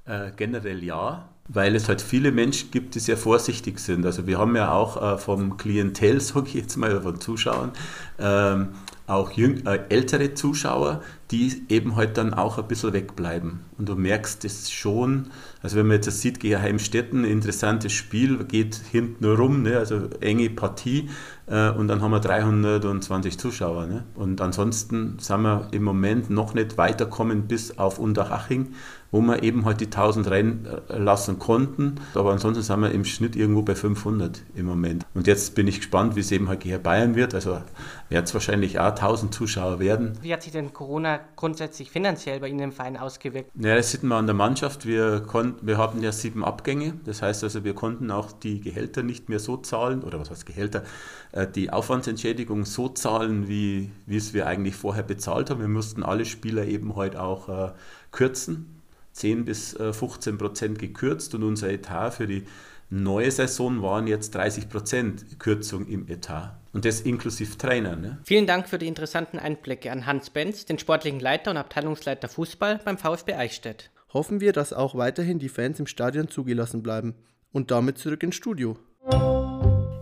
Äh, 0.07 0.33
generell 0.37 0.83
ja, 0.83 1.29
weil 1.49 1.75
es 1.77 1.89
halt 1.89 2.03
viele 2.03 2.33
Menschen 2.33 2.71
gibt, 2.71 2.95
die 2.95 3.01
sehr 3.01 3.17
vorsichtig 3.17 3.79
sind. 3.79 4.05
Also 4.07 4.27
wir 4.27 4.39
haben 4.39 4.57
ja 4.57 4.73
auch 4.73 5.01
äh, 5.01 5.19
vom 5.19 5.57
Klientel, 5.57 6.21
sage 6.21 6.49
ich 6.49 6.55
jetzt 6.55 6.77
mal, 6.77 7.01
von 7.03 7.21
Zuschauern, 7.21 7.73
ähm, 8.19 8.71
auch 9.07 9.33
jüng, 9.33 9.67
äh, 9.67 9.81
ältere 9.91 10.35
Zuschauer, 10.35 11.03
die 11.31 11.65
eben 11.69 11.97
halt 11.97 12.17
dann 12.17 12.33
auch 12.33 12.59
ein 12.59 12.69
bisschen 12.69 12.93
wegbleiben. 12.93 13.61
Und 13.77 13.89
du 13.89 13.97
merkst 13.97 14.45
es 14.45 14.71
schon, 14.71 15.31
also 15.63 15.77
wenn 15.77 15.87
man 15.87 15.97
jetzt 15.97 16.21
sieht, 16.21 16.41
Geheimstetten, 16.41 17.25
interessantes 17.25 17.93
Spiel, 17.93 18.45
geht 18.45 18.77
hinten 18.91 19.25
rum, 19.25 19.63
ne, 19.63 19.77
also 19.79 20.09
enge 20.21 20.49
Partie 20.49 21.11
äh, 21.47 21.71
und 21.71 21.89
dann 21.89 22.01
haben 22.01 22.13
wir 22.13 22.21
320 22.21 23.39
Zuschauer. 23.39 23.87
Ne? 23.87 24.05
Und 24.15 24.41
ansonsten 24.41 25.19
sind 25.19 25.43
wir 25.43 25.69
im 25.73 25.83
Moment 25.83 26.31
noch 26.31 26.55
nicht 26.55 26.79
weiterkommen 26.79 27.47
bis 27.47 27.79
auf 27.79 27.99
Unterhaching, 27.99 28.75
wo 29.15 29.21
wir 29.21 29.45
eben 29.45 29.65
halt 29.65 29.81
die 29.81 29.85
1000 29.85 30.29
rennen 30.29 30.67
äh, 30.89 30.99
lassen 30.99 31.39
konnten. 31.39 32.01
Aber 32.15 32.33
ansonsten 32.33 32.65
sind 32.65 32.81
wir 32.81 32.91
im 32.91 33.05
Schnitt 33.05 33.37
irgendwo 33.37 33.63
bei 33.63 33.77
500 33.77 34.43
im 34.57 34.67
Moment. 34.67 35.07
Und 35.15 35.29
jetzt 35.29 35.55
bin 35.55 35.69
ich 35.69 35.77
gespannt, 35.77 36.17
wie 36.17 36.21
es 36.21 36.33
eben 36.33 36.49
halt 36.49 36.65
hier 36.65 36.79
Bayern 36.79 37.15
wird. 37.15 37.33
Also 37.33 37.61
wird 38.09 38.27
es 38.27 38.35
wahrscheinlich 38.35 38.81
auch 38.81 38.87
1000 38.87 39.33
Zuschauer 39.33 39.79
werden. 39.79 40.19
Wie 40.21 40.33
hat 40.33 40.43
sich 40.43 40.51
denn 40.51 40.73
Corona 40.73 41.21
grundsätzlich 41.37 41.93
finanziell 41.93 42.41
bei 42.41 42.49
Ihnen 42.49 42.59
im 42.59 42.73
Verein 42.73 42.97
ausgewirkt? 42.97 43.53
Ja, 43.55 43.77
das 43.77 43.93
sieht 43.93 44.03
man 44.03 44.19
an 44.19 44.27
der 44.27 44.35
Mannschaft. 44.35 44.85
Wir, 44.85 45.21
konnten, 45.21 45.65
wir 45.65 45.79
hatten 45.79 46.03
ja 46.03 46.11
sieben 46.11 46.45
Abgänge. 46.45 46.95
Das 47.05 47.23
heißt 47.23 47.45
also, 47.45 47.63
wir 47.63 47.75
konnten 47.75 48.11
auch 48.11 48.33
die 48.33 48.61
Gehälter 48.61 49.05
nicht 49.05 49.29
mehr 49.29 49.39
so 49.39 49.57
zahlen, 49.57 50.03
oder 50.03 50.19
was 50.19 50.33
heißt 50.33 50.45
Gehälter, 50.45 50.83
äh, 51.31 51.47
die 51.47 51.71
Aufwandsentschädigung 51.71 52.65
so 52.65 52.89
zahlen, 52.89 53.47
wie, 53.47 53.93
wie 54.07 54.17
es 54.17 54.35
wir 54.35 54.49
eigentlich 54.49 54.75
vorher 54.75 55.05
bezahlt 55.05 55.51
haben. 55.51 55.61
Wir 55.61 55.69
mussten 55.69 56.03
alle 56.03 56.25
Spieler 56.25 56.65
eben 56.65 56.97
heute 56.97 57.19
halt 57.19 57.29
auch 57.29 57.49
äh, 57.49 57.73
kürzen 58.11 58.74
10 59.15 59.45
bis 59.45 59.77
15 59.77 60.35
äh, 60.35 60.37
Prozent 60.37 60.79
gekürzt 60.79 61.35
und 61.35 61.43
unser 61.43 61.71
Etat 61.71 62.11
für 62.11 62.27
die 62.27 62.45
neue 62.91 63.31
Saison 63.31 63.83
waren 63.83 64.07
jetzt 64.07 64.35
30 64.35 64.69
Prozent 64.69 65.39
Kürzung 65.39 65.87
im 65.87 66.09
Etat. 66.09 66.57
Und 66.73 66.85
das 66.85 67.01
inklusive 67.01 67.57
Trainer. 67.57 67.97
Ne? 67.97 68.19
Vielen 68.25 68.47
Dank 68.47 68.69
für 68.69 68.79
die 68.79 68.89
interessanten 68.89 69.39
Einblicke 69.39 69.91
an 69.93 70.07
Hans 70.07 70.31
Benz, 70.31 70.65
den 70.65 70.79
sportlichen 70.79 71.21
Leiter 71.21 71.53
und 71.53 71.57
Abteilungsleiter 71.57 72.29
Fußball 72.29 72.81
beim 72.85 72.99
VfB 72.99 73.35
Eichstätt. 73.35 73.91
Hoffen 74.13 74.41
wir, 74.41 74.53
dass 74.53 74.73
auch 74.73 74.97
weiterhin 74.97 75.39
die 75.39 75.49
Fans 75.49 75.79
im 75.81 75.87
Stadion 75.87 76.29
zugelassen 76.29 76.83
bleiben. 76.83 77.15
Und 77.53 77.71
damit 77.71 77.99
zurück 77.99 78.25
ins 78.25 78.35
Studio. 78.35 78.77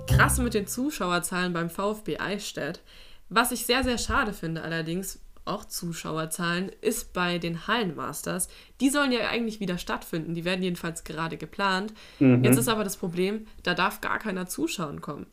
Krass 0.07 0.39
mit 0.39 0.55
den 0.55 0.67
Zuschauerzahlen 0.67 1.53
beim 1.53 1.69
VfB 1.69 2.19
Eichstätt. 2.19 2.81
Was 3.29 3.53
ich 3.53 3.67
sehr, 3.67 3.85
sehr 3.85 3.99
schade 3.99 4.33
finde 4.33 4.63
allerdings, 4.63 5.21
auch 5.45 5.65
Zuschauerzahlen, 5.65 6.71
ist 6.81 7.13
bei 7.13 7.39
den 7.39 7.67
Hallenmasters. 7.67 8.49
Die 8.81 8.91
sollen 8.91 9.13
ja 9.13 9.29
eigentlich 9.29 9.61
wieder 9.61 9.79
stattfinden. 9.79 10.35
Die 10.35 10.45
werden 10.45 10.63
jedenfalls 10.63 11.05
gerade 11.05 11.37
geplant. 11.37 11.93
Mhm. 12.19 12.45
Jetzt 12.45 12.59
ist 12.59 12.69
aber 12.69 12.85
das 12.85 12.97
Problem, 12.97 13.47
da 13.63 13.75
darf 13.75 14.01
gar 14.01 14.19
keiner 14.19 14.47
zuschauen 14.47 15.01
kommen. 15.01 15.27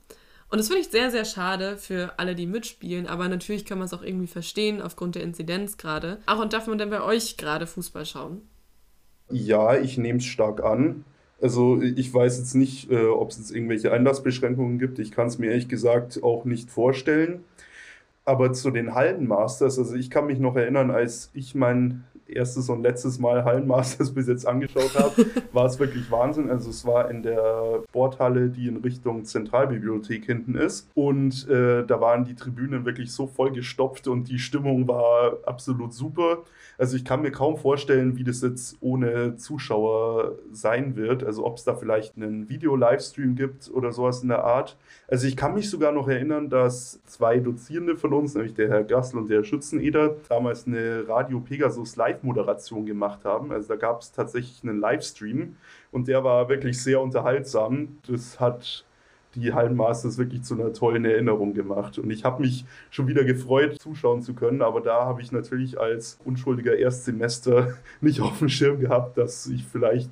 Und 0.51 0.57
das 0.57 0.67
finde 0.67 0.81
ich 0.81 0.89
sehr, 0.89 1.11
sehr 1.11 1.25
schade 1.25 1.77
für 1.77 2.17
alle, 2.17 2.33
die 2.33 2.47
mitspielen. 2.47 3.05
Aber 3.05 3.29
natürlich 3.29 3.65
kann 3.65 3.77
man 3.77 3.85
es 3.85 3.93
auch 3.93 4.01
irgendwie 4.01 4.27
verstehen, 4.27 4.81
aufgrund 4.81 5.15
der 5.15 5.23
Inzidenz 5.23 5.77
gerade. 5.77 6.19
Ach, 6.25 6.39
und 6.39 6.53
darf 6.53 6.65
man 6.65 6.79
denn 6.79 6.89
bei 6.89 7.03
euch 7.03 7.37
gerade 7.37 7.67
Fußball 7.67 8.05
schauen? 8.05 8.41
Ja, 9.29 9.77
ich 9.77 9.99
nehme 9.99 10.17
es 10.17 10.25
stark 10.25 10.63
an. 10.63 11.05
Also 11.41 11.81
ich 11.81 12.13
weiß 12.13 12.39
jetzt 12.39 12.55
nicht, 12.55 12.91
äh, 12.91 13.05
ob 13.05 13.29
es 13.29 13.37
jetzt 13.37 13.51
irgendwelche 13.51 13.93
Einlassbeschränkungen 13.93 14.79
gibt. 14.79 14.99
Ich 14.99 15.11
kann 15.11 15.27
es 15.27 15.37
mir 15.37 15.51
ehrlich 15.51 15.69
gesagt 15.69 16.21
auch 16.23 16.45
nicht 16.45 16.69
vorstellen. 16.69 17.43
Aber 18.29 18.53
zu 18.53 18.69
den 18.69 18.93
Hallenmasters, 18.93 19.79
also 19.79 19.95
ich 19.95 20.11
kann 20.11 20.27
mich 20.27 20.37
noch 20.37 20.55
erinnern, 20.55 20.91
als 20.91 21.31
ich 21.33 21.55
mein 21.55 22.03
erstes 22.27 22.69
und 22.69 22.83
letztes 22.83 23.17
Mal 23.17 23.43
Hallenmasters 23.43 24.11
bis 24.13 24.27
jetzt 24.27 24.47
angeschaut 24.47 24.93
habe, 24.93 25.25
war 25.51 25.65
es 25.65 25.79
wirklich 25.79 26.11
Wahnsinn. 26.11 26.47
Also 26.47 26.69
es 26.69 26.85
war 26.85 27.09
in 27.09 27.23
der 27.23 27.81
Sporthalle, 27.89 28.49
die 28.49 28.67
in 28.67 28.77
Richtung 28.77 29.25
Zentralbibliothek 29.25 30.25
hinten 30.25 30.53
ist. 30.53 30.91
Und 30.93 31.49
äh, 31.49 31.83
da 31.83 32.01
waren 32.01 32.23
die 32.23 32.35
Tribünen 32.35 32.85
wirklich 32.85 33.11
so 33.11 33.25
voll 33.25 33.51
gestopft 33.51 34.07
und 34.07 34.29
die 34.29 34.37
Stimmung 34.37 34.87
war 34.87 35.37
absolut 35.47 35.95
super. 35.95 36.43
Also 36.77 36.95
ich 36.97 37.05
kann 37.05 37.23
mir 37.23 37.31
kaum 37.31 37.57
vorstellen, 37.57 38.15
wie 38.15 38.23
das 38.23 38.43
jetzt 38.43 38.77
ohne 38.79 39.37
Zuschauer 39.37 40.35
sein 40.51 40.95
wird. 40.95 41.23
Also 41.23 41.47
ob 41.47 41.57
es 41.57 41.63
da 41.63 41.73
vielleicht 41.73 42.15
einen 42.15 42.47
Video-Livestream 42.47 43.33
gibt 43.33 43.71
oder 43.71 43.91
sowas 43.91 44.21
in 44.21 44.29
der 44.29 44.43
Art. 44.43 44.77
Also 45.11 45.25
ich 45.25 45.35
kann 45.35 45.55
mich 45.55 45.71
sogar 45.71 45.91
noch 45.91 46.07
erinnern, 46.07 46.49
dass 46.49 47.01
zwei 47.05 47.39
Dozierende 47.39 47.97
von 47.97 48.13
uns, 48.13 48.35
nämlich 48.35 48.53
der 48.53 48.69
Herr 48.69 48.83
Gassel 48.83 49.17
und 49.17 49.27
der 49.27 49.37
Herr 49.37 49.43
Schützeneder, 49.43 50.17
damals 50.29 50.67
eine 50.67 51.07
Radio 51.07 51.39
Pegasus 51.39 51.95
Live-Moderation 51.95 52.85
gemacht 52.85 53.25
haben. 53.25 53.51
Also 53.51 53.69
da 53.69 53.75
gab 53.75 54.01
es 54.01 54.11
tatsächlich 54.11 54.63
einen 54.63 54.79
Livestream 54.79 55.55
und 55.91 56.07
der 56.07 56.23
war 56.23 56.47
wirklich 56.47 56.81
sehr 56.83 57.01
unterhaltsam. 57.01 57.97
Das 58.07 58.39
hat 58.39 58.85
die 59.33 59.51
Hallenmasters 59.51 60.19
wirklich 60.19 60.43
zu 60.43 60.53
einer 60.53 60.73
tollen 60.73 61.05
Erinnerung 61.05 61.55
gemacht. 61.55 61.97
Und 61.97 62.11
ich 62.11 62.23
habe 62.23 62.41
mich 62.41 62.65
schon 62.91 63.07
wieder 63.07 63.23
gefreut, 63.23 63.81
zuschauen 63.81 64.21
zu 64.21 64.35
können, 64.35 64.61
aber 64.61 64.79
da 64.81 65.05
habe 65.05 65.23
ich 65.23 65.31
natürlich 65.31 65.79
als 65.79 66.19
unschuldiger 66.23 66.77
Erstsemester 66.77 67.73
nicht 68.01 68.21
auf 68.21 68.37
dem 68.37 68.49
Schirm 68.49 68.79
gehabt, 68.79 69.17
dass 69.17 69.47
ich 69.47 69.65
vielleicht 69.65 70.11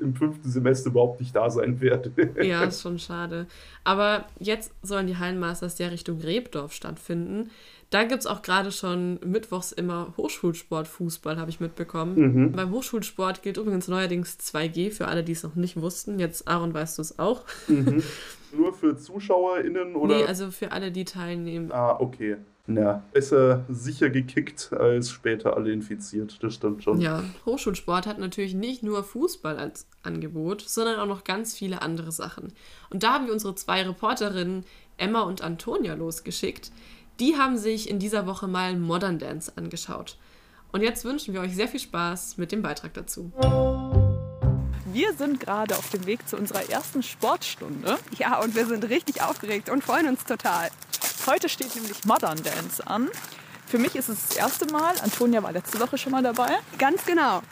im 0.00 0.14
fünften 0.14 0.48
Semester 0.48 0.90
überhaupt 0.90 1.20
nicht 1.20 1.34
da 1.34 1.50
sein 1.50 1.80
werde. 1.80 2.12
ja, 2.42 2.64
ist 2.64 2.82
schon 2.82 2.98
schade. 2.98 3.46
Aber 3.84 4.26
jetzt 4.38 4.72
sollen 4.82 5.06
die 5.06 5.16
Hallenmasters 5.16 5.78
ja 5.78 5.88
Richtung 5.88 6.20
Rebdorf 6.20 6.72
stattfinden. 6.72 7.50
Da 7.90 8.02
gibt 8.02 8.20
es 8.20 8.26
auch 8.26 8.42
gerade 8.42 8.72
schon 8.72 9.20
mittwochs 9.24 9.70
immer 9.70 10.12
Hochschulsport-Fußball, 10.16 11.36
habe 11.36 11.50
ich 11.50 11.60
mitbekommen. 11.60 12.16
Mhm. 12.16 12.52
Beim 12.52 12.72
Hochschulsport 12.72 13.42
gilt 13.42 13.58
übrigens 13.58 13.86
neuerdings 13.86 14.38
2G 14.40 14.90
für 14.90 15.06
alle, 15.06 15.22
die 15.22 15.32
es 15.32 15.44
noch 15.44 15.54
nicht 15.54 15.80
wussten. 15.80 16.18
Jetzt, 16.18 16.48
Aaron, 16.48 16.74
weißt 16.74 16.98
du 16.98 17.02
es 17.02 17.18
auch. 17.18 17.44
Mhm. 17.68 18.02
Nur 18.56 18.72
für 18.72 18.96
ZuschauerInnen 18.96 19.94
oder? 19.94 20.16
Nee, 20.16 20.24
also 20.24 20.50
für 20.50 20.72
alle, 20.72 20.90
die 20.90 21.04
teilnehmen. 21.04 21.70
Ah, 21.70 21.96
okay. 22.00 22.36
Ja, 22.68 23.02
besser 23.12 23.64
sicher 23.68 24.10
gekickt 24.10 24.72
als 24.72 25.10
später 25.10 25.56
alle 25.56 25.72
infiziert, 25.72 26.42
das 26.42 26.54
stimmt 26.54 26.82
schon. 26.82 27.00
Ja, 27.00 27.22
Hochschulsport 27.44 28.06
hat 28.06 28.18
natürlich 28.18 28.54
nicht 28.54 28.82
nur 28.82 29.04
Fußball 29.04 29.56
als 29.56 29.86
Angebot, 30.02 30.62
sondern 30.62 30.98
auch 30.98 31.06
noch 31.06 31.22
ganz 31.22 31.54
viele 31.54 31.80
andere 31.82 32.10
Sachen. 32.10 32.52
Und 32.90 33.04
da 33.04 33.14
haben 33.14 33.26
wir 33.26 33.32
unsere 33.32 33.54
zwei 33.54 33.82
Reporterinnen 33.82 34.64
Emma 34.96 35.20
und 35.20 35.42
Antonia 35.42 35.94
losgeschickt. 35.94 36.72
Die 37.20 37.36
haben 37.36 37.56
sich 37.56 37.88
in 37.88 37.98
dieser 37.98 38.26
Woche 38.26 38.48
mal 38.48 38.76
Modern 38.76 39.18
Dance 39.18 39.52
angeschaut. 39.56 40.18
Und 40.72 40.82
jetzt 40.82 41.04
wünschen 41.04 41.34
wir 41.34 41.40
euch 41.40 41.54
sehr 41.54 41.68
viel 41.68 41.80
Spaß 41.80 42.36
mit 42.36 42.50
dem 42.50 42.62
Beitrag 42.62 42.94
dazu. 42.94 43.32
Wir 44.92 45.12
sind 45.12 45.40
gerade 45.40 45.76
auf 45.76 45.90
dem 45.90 46.06
Weg 46.06 46.26
zu 46.28 46.36
unserer 46.36 46.68
ersten 46.68 47.02
Sportstunde. 47.02 47.98
Ja, 48.18 48.40
und 48.42 48.54
wir 48.54 48.66
sind 48.66 48.88
richtig 48.88 49.22
aufgeregt 49.22 49.68
und 49.68 49.84
freuen 49.84 50.08
uns 50.08 50.24
total. 50.24 50.68
Heute 51.26 51.48
steht 51.48 51.74
nämlich 51.74 52.04
Modern 52.04 52.40
Dance 52.40 52.86
an. 52.86 53.08
Für 53.66 53.78
mich 53.78 53.96
ist 53.96 54.08
es 54.08 54.28
das 54.28 54.36
erste 54.36 54.66
Mal. 54.66 54.94
Antonia 55.02 55.42
war 55.42 55.50
letzte 55.50 55.80
Woche 55.80 55.98
schon 55.98 56.12
mal 56.12 56.22
dabei. 56.22 56.56
Ganz 56.78 57.04
genau. 57.04 57.42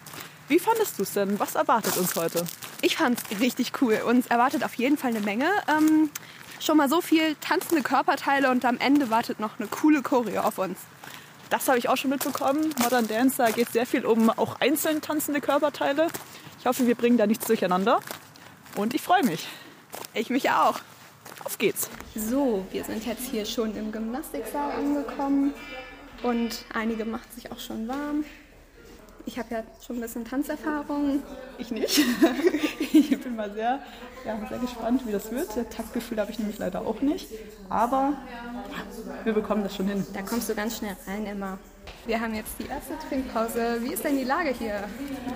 Wie 0.46 0.60
fandest 0.60 0.96
du 0.96 1.02
es 1.02 1.12
denn? 1.14 1.40
Was 1.40 1.56
erwartet 1.56 1.96
uns 1.96 2.14
heute? 2.14 2.44
Ich 2.82 2.96
fand 2.96 3.18
es 3.18 3.40
richtig 3.40 3.72
cool. 3.82 4.00
Uns 4.06 4.28
erwartet 4.28 4.62
auf 4.62 4.74
jeden 4.74 4.96
Fall 4.96 5.10
eine 5.10 5.20
Menge. 5.20 5.50
Ähm, 5.66 6.10
schon 6.60 6.76
mal 6.76 6.88
so 6.88 7.00
viel 7.00 7.34
tanzende 7.40 7.82
Körperteile 7.82 8.48
und 8.52 8.64
am 8.64 8.78
Ende 8.78 9.10
wartet 9.10 9.40
noch 9.40 9.58
eine 9.58 9.66
coole 9.66 10.02
Choreo 10.02 10.42
auf 10.42 10.58
uns. 10.58 10.78
Das 11.50 11.66
habe 11.66 11.78
ich 11.78 11.88
auch 11.88 11.96
schon 11.96 12.10
mitbekommen. 12.10 12.72
Modern 12.80 13.08
Dance, 13.08 13.38
da 13.38 13.50
geht 13.50 13.72
sehr 13.72 13.86
viel 13.86 14.06
um 14.06 14.30
auch 14.30 14.60
einzeln 14.60 15.00
tanzende 15.00 15.40
Körperteile. 15.40 16.06
Ich 16.60 16.66
hoffe, 16.66 16.86
wir 16.86 16.94
bringen 16.94 17.18
da 17.18 17.26
nichts 17.26 17.46
durcheinander. 17.46 18.00
Und 18.76 18.94
ich 18.94 19.02
freue 19.02 19.24
mich. 19.24 19.48
Ich 20.14 20.30
mich 20.30 20.50
auch. 20.50 20.78
Auf 21.44 21.58
geht's. 21.58 21.90
So, 22.14 22.64
wir 22.72 22.84
sind 22.84 23.04
jetzt 23.04 23.30
hier 23.30 23.44
schon 23.44 23.76
im 23.76 23.92
Gymnastiksaal 23.92 24.72
angekommen 24.72 25.52
und 26.22 26.64
einige 26.72 27.04
macht 27.04 27.32
sich 27.34 27.52
auch 27.52 27.58
schon 27.58 27.86
warm. 27.86 28.24
Ich 29.26 29.38
habe 29.38 29.54
ja 29.54 29.62
schon 29.84 29.96
ein 29.96 30.02
bisschen 30.02 30.24
Tanzerfahrung. 30.24 31.22
Ich 31.58 31.70
nicht. 31.70 31.98
ich 32.92 33.18
bin 33.20 33.36
mal 33.36 33.50
sehr, 33.52 33.80
ja, 34.24 34.38
sehr 34.48 34.58
gespannt, 34.58 35.06
wie 35.06 35.12
das 35.12 35.30
wird. 35.30 35.48
Das 35.56 35.68
Taktgefühl 35.70 36.18
habe 36.20 36.30
ich 36.30 36.38
nämlich 36.38 36.58
leider 36.58 36.86
auch 36.86 37.00
nicht. 37.00 37.28
Aber 37.70 38.14
wir 39.24 39.32
bekommen 39.32 39.62
das 39.62 39.76
schon 39.76 39.88
hin. 39.88 40.06
Da 40.12 40.22
kommst 40.22 40.48
du 40.48 40.54
ganz 40.54 40.78
schnell 40.78 40.96
rein, 41.06 41.26
Emma. 41.26 41.58
Wir 42.06 42.20
haben 42.20 42.34
jetzt 42.34 42.52
die 42.58 42.66
erste 42.66 42.98
Trinkpause. 43.08 43.78
Wie 43.80 43.92
ist 43.92 44.04
denn 44.04 44.18
die 44.18 44.24
Lage 44.24 44.50
hier? 44.50 44.84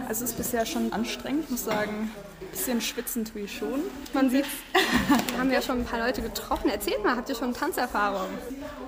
Also 0.07 0.25
es 0.25 0.31
ist 0.31 0.37
bisher 0.37 0.67
schon 0.67 0.93
anstrengend, 0.93 1.45
ich 1.45 1.51
muss 1.51 1.65
sagen. 1.65 2.11
Ein 2.41 2.47
bisschen 2.51 2.81
schwitzen 2.81 3.25
tue 3.25 3.43
ich 3.43 3.59
schon. 3.59 3.83
Man 4.13 4.31
sieht, 4.31 4.47
wir 5.31 5.39
haben 5.39 5.51
ja 5.51 5.61
schon 5.61 5.81
ein 5.81 5.85
paar 5.85 5.99
Leute 5.99 6.23
getroffen. 6.23 6.71
Erzählt 6.71 7.03
mal, 7.03 7.17
habt 7.17 7.29
ihr 7.29 7.35
schon 7.35 7.53
Tanzerfahrung? 7.53 8.29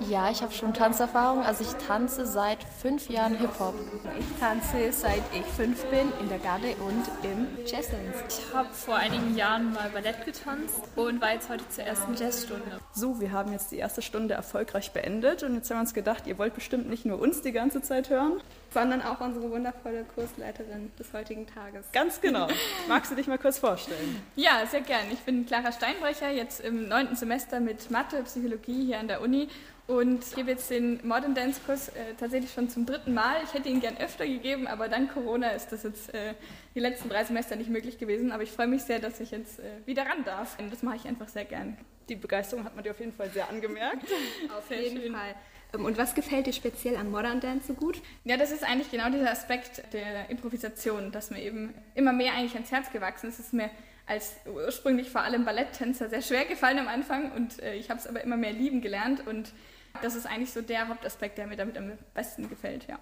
Ja, 0.09 0.31
ich 0.31 0.41
habe 0.41 0.53
schon 0.53 0.73
Tanzerfahrung. 0.73 1.43
Also 1.43 1.63
ich 1.63 1.85
tanze 1.85 2.25
seit 2.25 2.63
fünf 2.81 3.09
Jahren 3.09 3.37
Hip-Hop. 3.37 3.75
Ich 4.19 4.39
tanze 4.39 4.91
seit 4.91 5.21
ich 5.33 5.45
fünf 5.45 5.83
bin 5.85 6.11
in 6.21 6.29
der 6.29 6.39
Garde 6.39 6.75
und 6.79 7.03
im 7.23 7.47
Jazzdance. 7.65 8.23
Ich 8.29 8.53
habe 8.53 8.69
vor 8.73 8.95
einigen 8.95 9.35
Jahren 9.35 9.73
mal 9.73 9.89
Ballett 9.89 10.25
getanzt 10.25 10.81
und 10.95 11.21
war 11.21 11.33
jetzt 11.33 11.49
heute 11.49 11.67
zur 11.69 11.83
ersten 11.83 12.15
Jazzstunde. 12.15 12.79
So, 12.93 13.19
wir 13.19 13.31
haben 13.31 13.51
jetzt 13.51 13.71
die 13.71 13.77
erste 13.77 14.01
Stunde 14.01 14.33
erfolgreich 14.33 14.91
beendet 14.91 15.43
und 15.43 15.55
jetzt 15.55 15.69
haben 15.69 15.77
wir 15.77 15.81
uns 15.81 15.93
gedacht, 15.93 16.25
ihr 16.25 16.37
wollt 16.37 16.55
bestimmt 16.55 16.89
nicht 16.89 17.05
nur 17.05 17.19
uns 17.19 17.41
die 17.41 17.51
ganze 17.51 17.81
Zeit 17.81 18.09
hören, 18.09 18.41
sondern 18.73 19.01
auch 19.01 19.19
unsere 19.19 19.51
wundervolle 19.51 20.05
Kursleiterin 20.15 20.91
des 20.97 21.11
heutigen 21.13 21.47
Tages. 21.47 21.85
Ganz 21.91 22.21
genau. 22.21 22.47
Magst 22.87 23.11
du 23.11 23.15
dich 23.15 23.27
mal 23.27 23.37
kurz 23.41 23.59
vorstellen? 23.59 24.21
Ja, 24.35 24.65
sehr 24.65 24.81
gern. 24.81 25.05
Ich 25.11 25.19
bin 25.19 25.45
Clara 25.45 25.71
Steinbrecher, 25.71 26.29
jetzt 26.29 26.61
im 26.61 26.87
neunten 26.87 27.15
Semester 27.15 27.59
mit 27.59 27.89
Mathe, 27.89 28.21
Psychologie 28.23 28.85
hier 28.85 28.99
an 28.99 29.07
der 29.07 29.21
Uni 29.21 29.47
und 29.91 30.23
ich 30.25 30.35
gebe 30.35 30.51
jetzt 30.51 30.69
den 30.69 31.05
Modern 31.05 31.35
Dance 31.35 31.59
Kurs 31.65 31.89
äh, 31.89 32.13
tatsächlich 32.17 32.53
schon 32.53 32.69
zum 32.69 32.85
dritten 32.85 33.13
Mal. 33.13 33.35
Ich 33.43 33.53
hätte 33.53 33.67
ihn 33.67 33.81
gern 33.81 33.97
öfter 33.97 34.25
gegeben, 34.25 34.65
aber 34.65 34.87
dank 34.87 35.13
Corona 35.13 35.49
ist 35.49 35.71
das 35.73 35.83
jetzt 35.83 36.13
äh, 36.13 36.33
die 36.75 36.79
letzten 36.79 37.09
drei 37.09 37.25
Semester 37.25 37.57
nicht 37.57 37.69
möglich 37.69 37.97
gewesen. 37.97 38.31
Aber 38.31 38.43
ich 38.43 38.51
freue 38.51 38.67
mich 38.67 38.83
sehr, 38.83 38.99
dass 38.99 39.19
ich 39.19 39.31
jetzt 39.31 39.59
äh, 39.59 39.63
wieder 39.85 40.03
ran 40.03 40.23
darf. 40.23 40.57
Und 40.59 40.71
das 40.71 40.81
mache 40.81 40.95
ich 40.95 41.05
einfach 41.05 41.27
sehr 41.27 41.43
gern. 41.43 41.77
Die 42.07 42.15
Begeisterung 42.15 42.63
hat 42.63 42.73
man 42.73 42.85
dir 42.85 42.91
auf 42.91 42.99
jeden 42.99 43.11
Fall 43.11 43.29
sehr 43.31 43.49
angemerkt. 43.49 44.05
auf 44.57 44.69
jeden 44.69 45.01
schön. 45.01 45.11
Fall. 45.13 45.35
Ähm, 45.73 45.85
und 45.85 45.97
was 45.97 46.15
gefällt 46.15 46.47
dir 46.47 46.53
speziell 46.53 46.95
am 46.97 47.11
Modern 47.11 47.39
Dance 47.39 47.67
so 47.67 47.73
gut? 47.73 48.01
Ja, 48.23 48.37
das 48.37 48.51
ist 48.51 48.63
eigentlich 48.63 48.91
genau 48.91 49.09
dieser 49.09 49.31
Aspekt 49.31 49.83
der 49.93 50.29
Improvisation, 50.29 51.11
dass 51.11 51.31
mir 51.31 51.41
eben 51.41 51.73
immer 51.95 52.13
mehr 52.13 52.33
eigentlich 52.33 52.55
ans 52.55 52.71
Herz 52.71 52.91
gewachsen 52.91 53.29
ist. 53.29 53.39
Es 53.39 53.47
ist 53.47 53.53
mir 53.53 53.69
als 54.07 54.35
ursprünglich 54.45 55.09
vor 55.09 55.21
allem 55.21 55.45
Balletttänzer 55.45 56.09
sehr 56.09 56.21
schwer 56.21 56.45
gefallen 56.45 56.79
am 56.79 56.87
Anfang 56.87 57.31
und 57.31 57.61
äh, 57.61 57.75
ich 57.75 57.89
habe 57.89 57.99
es 57.99 58.07
aber 58.07 58.21
immer 58.21 58.37
mehr 58.37 58.51
lieben 58.51 58.81
gelernt 58.81 59.25
und 59.25 59.53
das 60.01 60.15
ist 60.15 60.25
eigentlich 60.25 60.51
so 60.51 60.61
der 60.61 60.87
Hauptaspekt, 60.87 61.37
der 61.37 61.47
mir 61.47 61.57
damit 61.57 61.77
am 61.77 61.91
besten 62.13 62.49
gefällt, 62.49 62.87
ja. 62.87 62.99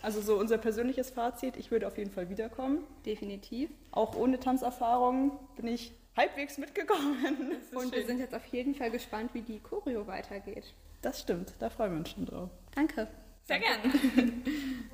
Also 0.00 0.20
so 0.20 0.38
unser 0.38 0.58
persönliches 0.58 1.10
Fazit, 1.10 1.56
ich 1.56 1.70
würde 1.70 1.86
auf 1.88 1.98
jeden 1.98 2.12
Fall 2.12 2.28
wiederkommen. 2.28 2.84
Definitiv. 3.04 3.70
Auch 3.90 4.14
ohne 4.14 4.38
Tanzerfahrung 4.38 5.38
bin 5.56 5.66
ich 5.66 5.92
halbwegs 6.16 6.58
mitgekommen. 6.58 7.56
Und 7.74 7.82
schön. 7.82 7.92
wir 7.92 8.06
sind 8.06 8.20
jetzt 8.20 8.34
auf 8.34 8.44
jeden 8.46 8.74
Fall 8.76 8.92
gespannt, 8.92 9.34
wie 9.34 9.42
die 9.42 9.58
Choreo 9.58 10.06
weitergeht. 10.06 10.72
Das 11.00 11.20
stimmt, 11.20 11.52
da 11.60 11.70
freuen 11.70 11.92
wir 11.92 11.98
uns 11.98 12.10
schon 12.10 12.26
drauf. 12.26 12.50
Danke. 12.74 13.06
Sehr 13.44 13.60
gerne. 13.60 13.94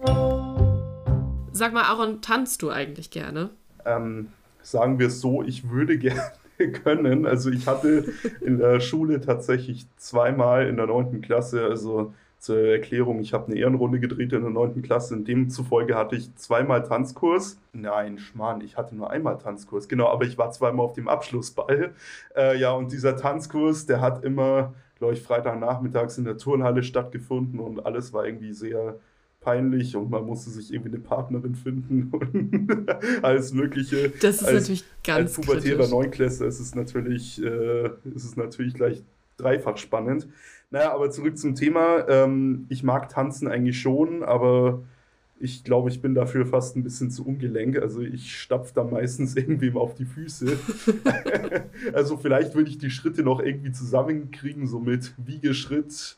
Sag 1.52 1.73
mal, 1.73 1.84
Aaron, 1.84 2.20
tanzt 2.20 2.62
du 2.62 2.70
eigentlich 2.70 3.11
gerne? 3.11 3.50
Ähm, 3.84 4.28
sagen 4.62 4.99
wir 4.99 5.06
es 5.06 5.20
so, 5.20 5.42
ich 5.42 5.70
würde 5.70 5.99
gerne 5.99 6.32
können. 6.82 7.26
Also 7.26 7.50
ich 7.50 7.66
hatte 7.66 8.12
in 8.40 8.58
der 8.58 8.80
Schule 8.80 9.20
tatsächlich 9.20 9.87
zweimal 9.96 10.68
in 10.68 10.76
der 10.76 10.87
neunten 10.87 11.20
Klasse, 11.23 11.64
also 11.64 12.12
zur 12.44 12.58
Erklärung, 12.58 13.20
ich 13.20 13.32
habe 13.32 13.46
eine 13.46 13.56
Ehrenrunde 13.58 13.99
gedreht 13.99 14.34
in 14.34 14.42
der 14.42 14.50
neunten 14.50 14.82
Klasse. 14.82 15.14
In 15.14 15.25
demzufolge 15.25 15.94
hatte 15.94 16.14
ich 16.16 16.34
zweimal 16.37 16.82
Tanzkurs. 16.82 17.58
Nein, 17.73 18.18
Schmarrn, 18.18 18.61
ich 18.61 18.76
hatte 18.76 18.94
nur 18.94 19.11
einmal 19.11 19.38
Tanzkurs. 19.38 19.88
Genau, 19.88 20.08
aber 20.08 20.26
ich 20.26 20.37
war 20.37 20.50
zweimal 20.50 20.84
auf 20.84 20.92
dem 20.92 21.08
Abschlussball. 21.08 21.94
Äh, 22.37 22.58
ja, 22.58 22.73
und 22.73 22.92
dieser 22.92 23.16
Tanzkurs, 23.16 23.87
der 23.87 24.02
hat 24.02 24.23
immer, 24.25 24.75
glaube 24.97 25.15
ich, 25.15 25.23
Freitagnachmittags 25.23 26.19
in 26.19 26.25
der 26.25 26.39
Turnhalle 26.39 26.83
stattgefunden 26.83 27.61
und 27.61 27.85
alles 27.85 28.13
war 28.13 28.27
irgendwie 28.27 28.53
sehr 28.53 28.99
peinlich 29.41 29.95
und 29.95 30.11
man 30.11 30.25
musste 30.25 30.51
sich 30.51 30.73
irgendwie 30.73 30.95
eine 30.95 31.01
Partnerin 31.01 31.55
finden 31.55 32.09
und 32.13 32.89
alles 33.23 33.53
Mögliche. 33.53 34.11
Das 34.21 34.37
ist 34.37 34.45
als, 34.45 34.55
natürlich 34.55 34.85
ganz 35.05 35.37
Als 35.37 35.47
pubertärer. 35.47 35.89
Neunklässler 35.89 36.47
ist 36.47 36.61
es 36.61 36.75
natürlich, 36.75 37.43
äh, 37.43 37.91
ist 38.15 38.25
es 38.25 38.37
natürlich 38.37 38.75
gleich 38.75 39.03
dreifach 39.37 39.77
spannend. 39.77 40.29
Naja, 40.71 40.93
aber 40.93 41.11
zurück 41.11 41.39
zum 41.39 41.55
Thema. 41.55 42.09
Ähm, 42.09 42.67
ich 42.69 42.83
mag 42.83 43.09
tanzen 43.09 43.47
eigentlich 43.47 43.81
schon, 43.81 44.23
aber 44.23 44.83
ich 45.38 45.64
glaube, 45.64 45.91
ich 45.91 46.00
bin 46.00 46.14
dafür 46.14 46.47
fast 46.47 46.76
ein 46.76 46.85
bisschen 46.85 47.11
zu 47.11 47.26
ungelenk. 47.26 47.79
Also 47.79 48.00
ich 48.00 48.41
stapfe 48.41 48.73
da 48.75 48.85
meistens 48.85 49.37
irgendwem 49.37 49.76
auf 49.76 49.95
die 49.95 50.05
Füße. 50.05 50.57
also 51.93 52.17
vielleicht 52.17 52.55
würde 52.55 52.71
ich 52.71 52.79
die 52.79 52.91
Schritte 52.91 53.23
noch 53.23 53.41
irgendwie 53.41 53.73
zusammenkriegen, 53.73 54.67
so 54.67 54.79
mit 54.79 55.14
Wiegeschritt, 55.17 56.17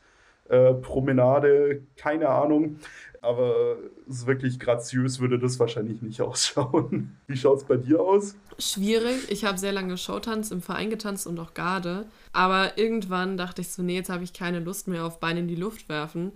äh, 0.49 0.73
Promenade, 0.73 1.81
keine 1.95 2.29
Ahnung. 2.29 2.77
Aber 3.21 3.77
ist 4.07 4.27
wirklich 4.27 4.59
graziös 4.59 5.19
würde 5.19 5.39
das 5.39 5.59
wahrscheinlich 5.59 6.01
nicht 6.01 6.21
ausschauen. 6.21 7.17
Wie 7.25 7.35
schaut 7.35 7.57
es 7.57 7.63
bei 7.63 7.77
dir 7.77 7.99
aus? 7.99 8.35
Schwierig. 8.59 9.29
Ich 9.29 9.43
habe 9.43 9.57
sehr 9.57 9.73
lange 9.73 9.97
Showtanz 9.97 10.51
im 10.51 10.61
Verein 10.61 10.89
getanzt 10.89 11.27
und 11.27 11.39
auch 11.39 11.53
Garde. 11.53 12.05
Aber 12.31 12.77
irgendwann 12.77 13.35
dachte 13.35 13.61
ich 13.61 13.69
so, 13.69 13.81
nee, 13.81 13.95
jetzt 13.95 14.09
habe 14.09 14.23
ich 14.23 14.33
keine 14.33 14.59
Lust 14.59 14.87
mehr 14.87 15.05
auf 15.05 15.19
Beine 15.19 15.39
in 15.39 15.47
die 15.47 15.55
Luft 15.55 15.89
werfen. 15.89 16.31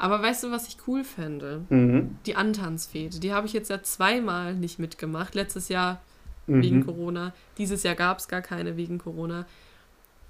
Aber 0.00 0.22
weißt 0.22 0.44
du, 0.44 0.50
was 0.50 0.66
ich 0.66 0.78
cool 0.86 1.04
fände? 1.04 1.60
Mhm. 1.68 2.16
Die 2.26 2.34
Antanzfete. 2.34 3.20
Die 3.20 3.32
habe 3.34 3.46
ich 3.46 3.52
jetzt 3.52 3.68
ja 3.68 3.82
zweimal 3.82 4.54
nicht 4.54 4.78
mitgemacht. 4.78 5.34
Letztes 5.34 5.68
Jahr 5.68 6.00
Mhm. 6.46 6.62
wegen 6.62 6.84
Corona. 6.86 7.32
Dieses 7.58 7.82
Jahr 7.82 7.94
gab 7.94 8.18
es 8.18 8.26
gar 8.26 8.40
keine 8.40 8.76
wegen 8.78 8.98
Corona. 8.98 9.46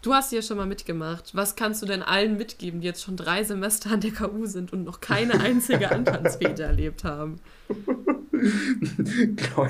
Du 0.02 0.12
hast 0.12 0.32
ja 0.32 0.42
schon 0.42 0.56
mal 0.56 0.66
mitgemacht. 0.66 1.34
Was 1.36 1.54
kannst 1.56 1.82
du 1.82 1.86
denn 1.86 2.02
allen 2.02 2.36
mitgeben, 2.36 2.80
die 2.80 2.86
jetzt 2.88 3.02
schon 3.04 3.16
drei 3.16 3.44
Semester 3.44 3.92
an 3.92 4.00
der 4.00 4.10
KU 4.12 4.44
sind 4.46 4.72
und 4.72 4.82
noch 4.84 5.00
keine 5.00 5.38
einzige 5.40 5.90
Antanzfete 5.92 6.64
erlebt 6.64 7.04
haben? 7.04 7.38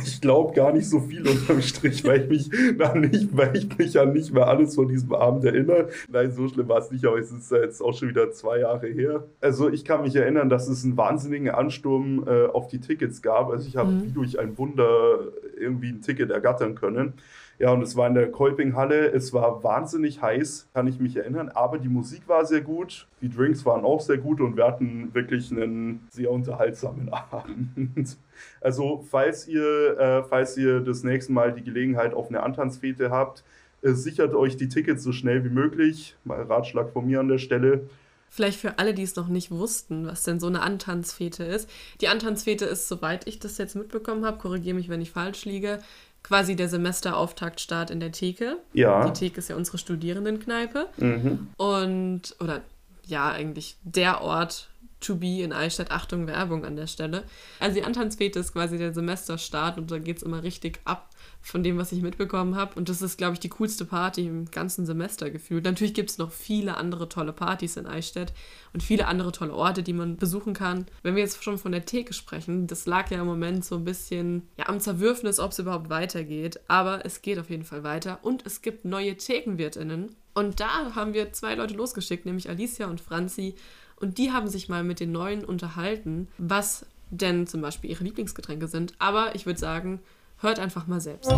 Ich 0.05 0.21
glaube 0.21 0.55
gar 0.55 0.73
nicht 0.73 0.89
so 0.89 1.01
viel 1.01 1.27
unterm 1.27 1.61
Strich, 1.63 2.05
weil 2.05 2.23
ich 2.23 2.29
mich 2.51 2.77
dann 2.79 3.01
nicht, 3.01 3.37
weil 3.37 3.57
ich 3.57 3.77
mich 3.79 3.99
an 3.99 4.13
nicht 4.13 4.33
mehr 4.33 4.47
alles 4.49 4.75
von 4.75 4.89
diesem 4.89 5.13
Abend 5.15 5.45
erinnere. 5.45 5.89
Nein, 6.11 6.31
so 6.33 6.49
schlimm 6.49 6.69
war 6.69 6.79
es 6.79 6.91
nicht, 6.91 7.05
aber 7.05 7.19
es 7.19 7.31
ist 7.31 7.51
ja 7.51 7.59
jetzt 7.59 7.81
auch 7.81 7.97
schon 7.97 8.09
wieder 8.09 8.31
zwei 8.33 8.61
Jahre 8.61 8.87
her. 8.89 9.25
Also 9.41 9.69
ich 9.71 9.85
kann 9.85 10.03
mich 10.03 10.15
erinnern, 10.17 10.49
dass 10.49 10.69
es 10.69 10.85
einen 10.85 10.97
wahnsinnigen 10.97 11.51
Ansturm 11.51 12.25
äh, 12.27 12.47
auf 12.47 12.69
die 12.69 12.81
Tickets 12.81 13.23
gab. 13.23 13.51
Also 13.51 13.67
ich 13.69 13.77
habe 13.77 13.91
Mhm. 13.91 14.05
wie 14.05 14.11
durch 14.13 14.39
ein 14.39 14.57
Wunder 14.59 15.19
irgendwie 15.59 15.89
ein 15.91 16.01
Ticket 16.03 16.31
ergattern 16.31 16.75
können. 16.75 17.15
Ja, 17.61 17.73
und 17.73 17.83
es 17.83 17.95
war 17.95 18.07
in 18.09 18.15
der 18.15 18.31
Kolpinghalle. 18.31 19.13
Es 19.13 19.35
war 19.35 19.63
wahnsinnig 19.63 20.23
heiß, 20.23 20.71
kann 20.73 20.87
ich 20.87 20.99
mich 20.99 21.15
erinnern. 21.17 21.51
Aber 21.51 21.77
die 21.77 21.91
Musik 21.91 22.23
war 22.27 22.47
sehr 22.47 22.63
gut, 22.63 23.07
die 23.21 23.29
Drinks 23.29 23.67
waren 23.67 23.85
auch 23.85 24.01
sehr 24.01 24.17
gut 24.17 24.41
und 24.41 24.57
wir 24.57 24.67
hatten 24.67 25.13
wirklich 25.13 25.53
einen 25.53 26.09
sehr 26.09 26.31
unterhaltsamen 26.31 27.11
Abend. 27.31 28.17
Also, 28.63 29.05
falls 29.11 29.47
ihr, 29.47 29.99
äh, 29.99 30.23
falls 30.23 30.57
ihr 30.57 30.81
das 30.81 31.05
nächste 31.05 31.33
Mal 31.33 31.53
die 31.53 31.63
Gelegenheit 31.63 32.15
auf 32.15 32.29
eine 32.29 32.43
Antanzfete 32.43 33.11
habt, 33.11 33.45
äh, 33.83 33.93
sichert 33.93 34.35
euch 34.35 34.57
die 34.57 34.69
Tickets 34.69 35.03
so 35.03 35.13
schnell 35.13 35.45
wie 35.45 35.51
möglich. 35.51 36.17
Mal 36.25 36.41
Ratschlag 36.41 36.91
von 36.95 37.07
mir 37.07 37.21
an 37.21 37.29
der 37.29 37.39
Stelle. 37.39 37.91
Vielleicht 38.33 38.61
für 38.61 38.79
alle, 38.79 38.95
die 38.95 39.03
es 39.03 39.17
noch 39.17 39.27
nicht 39.27 39.51
wussten, 39.51 40.07
was 40.07 40.23
denn 40.23 40.39
so 40.39 40.47
eine 40.47 40.63
Antanzfete 40.63 41.43
ist. 41.43 41.69
Die 42.01 42.07
Antanzfete 42.07 42.65
ist, 42.65 42.89
soweit 42.89 43.27
ich 43.27 43.41
das 43.41 43.59
jetzt 43.59 43.75
mitbekommen 43.75 44.25
habe, 44.25 44.39
korrigiere 44.39 44.77
mich, 44.77 44.89
wenn 44.89 45.01
ich 45.01 45.11
falsch 45.11 45.45
liege, 45.45 45.81
quasi 46.23 46.57
der 46.57 46.69
Semesterauftaktstart 46.69 47.91
in 47.91 48.01
der 48.01 48.13
Theke. 48.13 48.59
Ja. 48.73 49.07
Die 49.07 49.13
Theke 49.13 49.39
ist 49.39 49.49
ja 49.49 49.57
unsere 49.57 49.79
Studierendenkneipe. 49.79 50.87
Mhm. 50.97 51.49
Und, 51.57 52.37
oder 52.41 52.63
ja, 53.07 53.31
eigentlich 53.31 53.77
der 53.83 54.23
Ort 54.23 54.70
to 55.01 55.17
be 55.17 55.43
in 55.43 55.53
Eichstätt. 55.53 55.91
Achtung, 55.91 56.27
Werbung 56.27 56.65
an 56.65 56.77
der 56.77 56.87
Stelle. 56.87 57.25
Also 57.59 57.75
die 57.75 57.85
Antanzfete 57.85 58.39
ist 58.39 58.53
quasi 58.53 58.79
der 58.79 58.95
Semesterstart 58.95 59.79
und 59.79 59.91
da 59.91 59.99
geht 59.99 60.19
es 60.19 60.23
immer 60.23 60.43
richtig 60.43 60.81
ab 60.85 61.11
von 61.43 61.63
dem, 61.63 61.79
was 61.79 61.93
ich 61.93 62.03
mitbekommen 62.03 62.55
habe. 62.55 62.75
Und 62.75 62.89
das 62.89 63.03
ist, 63.03 63.17
glaube 63.17 63.35
ich, 63.35 63.41
die 63.41 63.49
coolste 63.49 63.85
Party 63.85 64.27
im 64.27 64.51
ganzen 64.51 64.87
Semester 64.87 65.31
gefühlt. 65.31 65.65
Natürlich 65.65 65.95
gibt 65.95 66.11
es 66.11 66.19
noch 66.19 66.31
viele 66.31 66.77
andere 66.77 67.09
tolle 67.09 67.33
Partys 67.33 67.77
in 67.77 67.87
Eichstätt 67.87 68.33
und 68.73 68.83
viele 68.83 69.07
andere 69.07 69.33
tolle 69.33 69.55
Orte, 69.55 69.83
die 69.83 69.93
man 69.93 70.17
besuchen 70.17 70.55
kann. 70.55 70.87
Wenn 71.03 71.17
wir 71.17 71.23
jetzt 71.23 71.43
schon 71.43 71.59
von 71.59 71.73
der 71.73 71.85
Theke 71.85 72.13
sprechen, 72.13 72.67
das 72.67 72.87
lag 72.87 73.11
ja 73.11 73.21
im 73.21 73.27
Moment 73.27 73.65
so 73.65 73.77
ein 73.77 73.85
bisschen 73.85 74.49
ja, 74.59 74.69
am 74.69 74.81
Zerwürfnis, 74.81 75.41
ob 75.41 75.53
es 75.53 75.59
überhaupt 75.59 75.91
weitergeht. 75.91 76.61
Aber 76.69 77.05
es 77.05 77.23
geht 77.23 77.39
auf 77.39 77.51
jeden 77.51 77.65
Fall 77.65 77.83
weiter 77.83 78.19
und 78.23 78.45
es 78.47 78.63
gibt 78.63 78.85
neue 78.85 79.17
ThekenwirtInnen. 79.17 80.15
Und 80.35 80.61
da 80.61 80.95
haben 80.95 81.13
wir 81.13 81.33
zwei 81.33 81.55
Leute 81.55 81.75
losgeschickt, 81.75 82.25
nämlich 82.25 82.49
Alicia 82.49 82.87
und 82.87 83.01
Franzi. 83.01 83.57
Und 84.01 84.17
die 84.17 84.33
haben 84.33 84.49
sich 84.49 84.71
mal 84.71 84.83
mit 84.83 84.99
den 84.99 85.13
Neuen 85.13 85.45
unterhalten, 85.45 86.29
was 86.39 86.87
denn 87.11 87.47
zum 87.47 87.61
Beispiel 87.61 87.91
ihre 87.91 88.03
Lieblingsgetränke 88.03 88.67
sind. 88.67 88.95
Aber 88.99 89.35
ich 89.35 89.45
würde 89.45 89.61
sagen, 89.61 90.01
hört 90.39 90.59
einfach 90.59 90.87
mal 90.87 91.01
selbst. 91.01 91.31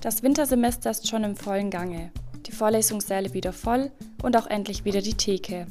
Das 0.00 0.22
Wintersemester 0.22 0.90
ist 0.90 1.06
schon 1.06 1.22
im 1.22 1.36
vollen 1.36 1.70
Gange. 1.70 2.10
Die 2.46 2.52
Vorlesungssäle 2.52 3.34
wieder 3.34 3.52
voll 3.52 3.92
und 4.22 4.36
auch 4.36 4.46
endlich 4.46 4.84
wieder 4.86 5.02
die 5.02 5.14
Theke. 5.14 5.66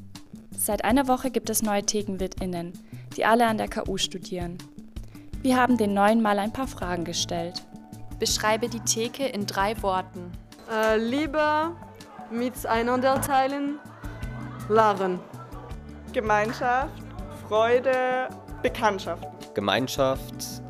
Seit 0.56 0.86
einer 0.86 1.08
Woche 1.08 1.32
gibt 1.32 1.50
es 1.50 1.64
neue 1.64 1.84
ThekenwirtInnen, 1.84 2.74
die 3.18 3.26
alle 3.26 3.48
an 3.48 3.58
der 3.58 3.68
KU 3.68 3.98
studieren. 3.98 4.60
Wir 5.42 5.58
haben 5.58 5.76
den 5.76 5.96
Neuen 5.96 6.22
mal 6.22 6.38
ein 6.38 6.54
paar 6.54 6.68
Fragen 6.68 7.04
gestellt. 7.04 7.64
Beschreibe 8.20 8.70
die 8.70 8.82
Theke 8.82 9.26
in 9.26 9.48
drei 9.48 9.82
Worten. 9.82 10.32
Äh, 10.72 10.98
Liebe, 10.98 11.72
miteinander 12.30 13.20
teilen, 13.22 13.80
lachen. 14.70 15.20
Gemeinschaft, 16.14 16.92
Freude, 17.48 18.30
Bekanntschaft. 18.62 19.28
Gemeinschaft, 19.54 20.62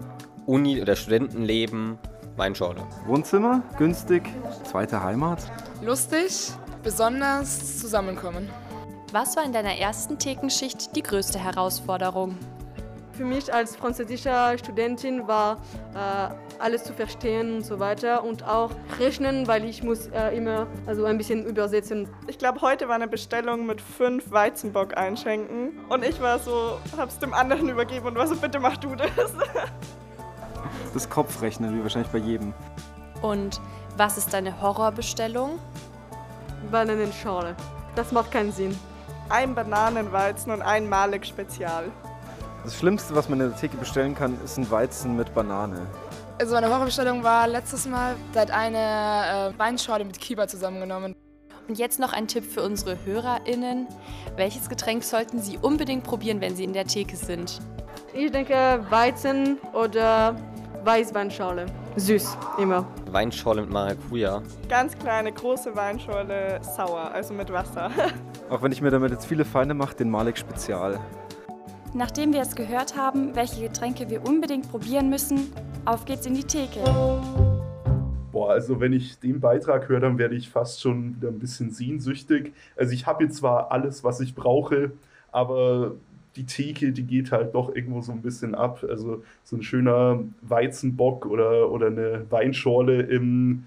Uni- 0.45 0.82
oder 0.82 0.95
Studentenleben, 0.95 1.97
Weinschorle. 2.38 2.82
Wohnzimmer, 3.06 3.62
günstig, 3.77 4.23
zweite 4.63 5.04
Heimat. 5.04 5.39
Lustig, 5.82 6.51
besonders 6.84 7.80
zusammenkommen. 7.80 8.49
Was 9.12 9.36
war 9.36 9.43
in 9.43 9.51
deiner 9.51 9.77
ersten 9.77 10.17
Thekenschicht 10.17 10.95
die 10.95 11.04
größte 11.04 11.38
Herausforderung? 11.38 12.38
Für 13.13 13.26
mich 13.26 13.54
als 13.54 13.76
französische 13.76 14.32
Studentin 14.58 15.28
war 15.28 15.58
äh, 15.93 16.34
alles 16.60 16.84
zu 16.84 16.93
verstehen 16.93 17.56
und 17.58 17.65
so 17.65 17.80
weiter 17.80 18.24
und 18.24 18.43
auch 18.47 18.71
rechnen, 19.00 19.47
weil 19.47 19.65
ich 19.65 19.84
muss 19.84 20.08
äh, 20.08 20.36
immer 20.36 20.67
also 20.86 21.06
ein 21.06 21.17
bisschen 21.17 21.45
übersetzen. 21.45 22.08
Ich 22.28 22.38
glaube, 22.38 22.62
heute 22.62 22.88
war 22.88 22.95
eine 22.95 23.08
Bestellung 23.08 23.65
mit 23.65 23.82
fünf 23.82 24.32
Weizenbock 24.32 24.97
einschenken 24.97 25.80
und 25.89 26.06
ich 26.06 26.21
war 26.21 26.39
so, 26.39 26.80
hab's 26.97 27.19
dem 27.19 27.34
anderen 27.34 27.67
übergeben 27.69 28.08
und 28.08 28.15
war 28.15 28.28
so, 28.28 28.36
bitte 28.36 28.60
mach 28.60 28.78
du 28.78 28.95
das. 28.95 29.10
Das 30.93 31.10
Kopfrechnen, 31.10 31.74
wie 31.74 31.84
wahrscheinlich 31.84 32.12
bei 32.12 32.17
jedem. 32.17 32.54
Und 33.21 33.62
was 33.95 34.17
ist 34.17 34.34
deine 34.34 34.62
Horrorbestellung? 34.62 35.58
Bananenschorle. 36.69 37.56
Das 37.95 38.12
macht 38.12 38.32
keinen 38.32 38.52
Sinn. 38.52 38.78
Ein 39.30 39.56
Bananenweizen 39.56 40.52
und 40.52 40.62
ein 40.62 40.89
Malik 40.89 41.26
Spezial. 41.26 41.86
Das 42.63 42.78
Schlimmste, 42.78 43.15
was 43.15 43.28
man 43.28 43.39
in 43.41 43.50
der 43.50 43.58
Theke 43.58 43.76
bestellen 43.78 44.13
kann, 44.13 44.38
ist 44.45 44.58
ein 44.58 44.69
Weizen 44.69 45.15
mit 45.15 45.34
Banane. 45.34 45.88
Also 46.38 46.54
meine 46.54 46.69
Horrorbestellung 46.69 47.24
war 47.24 47.47
letztes 47.47 47.88
Mal 47.88 48.15
seit 48.34 48.52
eine 48.52 49.54
äh, 49.54 49.60
Weinschorle 49.60 50.06
mit 50.06 50.19
Kieber 50.19 50.47
zusammengenommen. 50.47 51.15
Und 51.67 51.80
jetzt 51.80 52.00
noch 52.00 52.13
ein 52.13 52.28
Tipp 52.28 52.43
für 52.43 52.62
unsere 52.62 52.97
HörerInnen. 53.04 53.88
Welches 54.36 54.69
Getränk 54.69 55.04
sollten 55.04 55.39
sie 55.39 55.58
unbedingt 55.58 56.04
probieren, 56.04 56.39
wenn 56.41 56.56
sie 56.56 56.63
in 56.63 56.74
der 56.74 56.86
Theke 56.86 57.15
sind? 57.15 57.60
Ich 58.13 58.32
denke 58.32 58.86
Weizen 58.89 59.58
oder 59.74 60.36
Weißweinschorle. 60.84 61.65
Süß, 61.95 62.38
immer. 62.58 62.86
Weinschorle 63.12 63.62
mit 63.62 63.71
Maracuja. 63.71 64.41
Ganz 64.69 64.97
kleine, 64.97 65.32
große 65.32 65.76
Weinschorle, 65.76 66.60
sauer, 66.63 67.12
also 67.12 67.34
mit 67.34 67.52
Wasser. 67.52 67.89
Auch 68.50 68.62
wenn 68.62 68.71
ich 68.71 68.82
mir 68.82 68.91
damit 68.91 69.12
jetzt 69.12 69.26
viele 69.26 69.45
Feinde 69.45 69.74
mache, 69.74 69.95
den 69.95 70.10
Malik 70.10 70.38
Spezial. 70.38 71.00
Nachdem 71.93 72.32
wir 72.32 72.39
es 72.39 72.56
gehört 72.56 72.95
haben, 72.95 73.36
welche 73.36 73.62
Getränke 73.62 74.10
wir 74.10 74.25
unbedingt 74.25 74.69
probieren 74.71 75.10
müssen, 75.10 75.51
auf 75.84 76.06
geht's 76.06 76.25
in 76.25 76.36
die 76.36 76.43
Theke. 76.45 76.80
Boah, 78.32 78.51
also 78.51 78.80
wenn 78.80 78.93
ich 78.93 79.19
den 79.19 79.41
Beitrag 79.41 79.89
höre, 79.89 79.99
dann 79.99 80.17
werde 80.17 80.36
ich 80.36 80.49
fast 80.49 80.80
schon 80.80 81.17
wieder 81.17 81.27
ein 81.27 81.39
bisschen 81.39 81.69
sehnsüchtig. 81.71 82.54
Also 82.77 82.93
ich 82.93 83.08
habe 83.08 83.25
jetzt 83.25 83.38
zwar 83.38 83.73
alles, 83.73 84.06
was 84.06 84.21
ich 84.21 84.36
brauche, 84.36 84.91
aber 85.34 85.95
die 86.38 86.45
Theke, 86.45 86.93
die 86.93 87.04
geht 87.04 87.34
halt 87.34 87.54
doch 87.56 87.75
irgendwo 87.75 87.99
so 87.99 88.13
ein 88.13 88.21
bisschen 88.21 88.56
ab. 88.56 88.86
Also 88.88 89.21
so 89.43 89.58
ein 89.58 89.62
schöner 89.63 90.23
Weizenbock 90.41 91.25
oder, 91.25 91.69
oder 91.69 91.88
eine 91.88 92.25
Weinschorle 92.30 93.01
im 93.01 93.63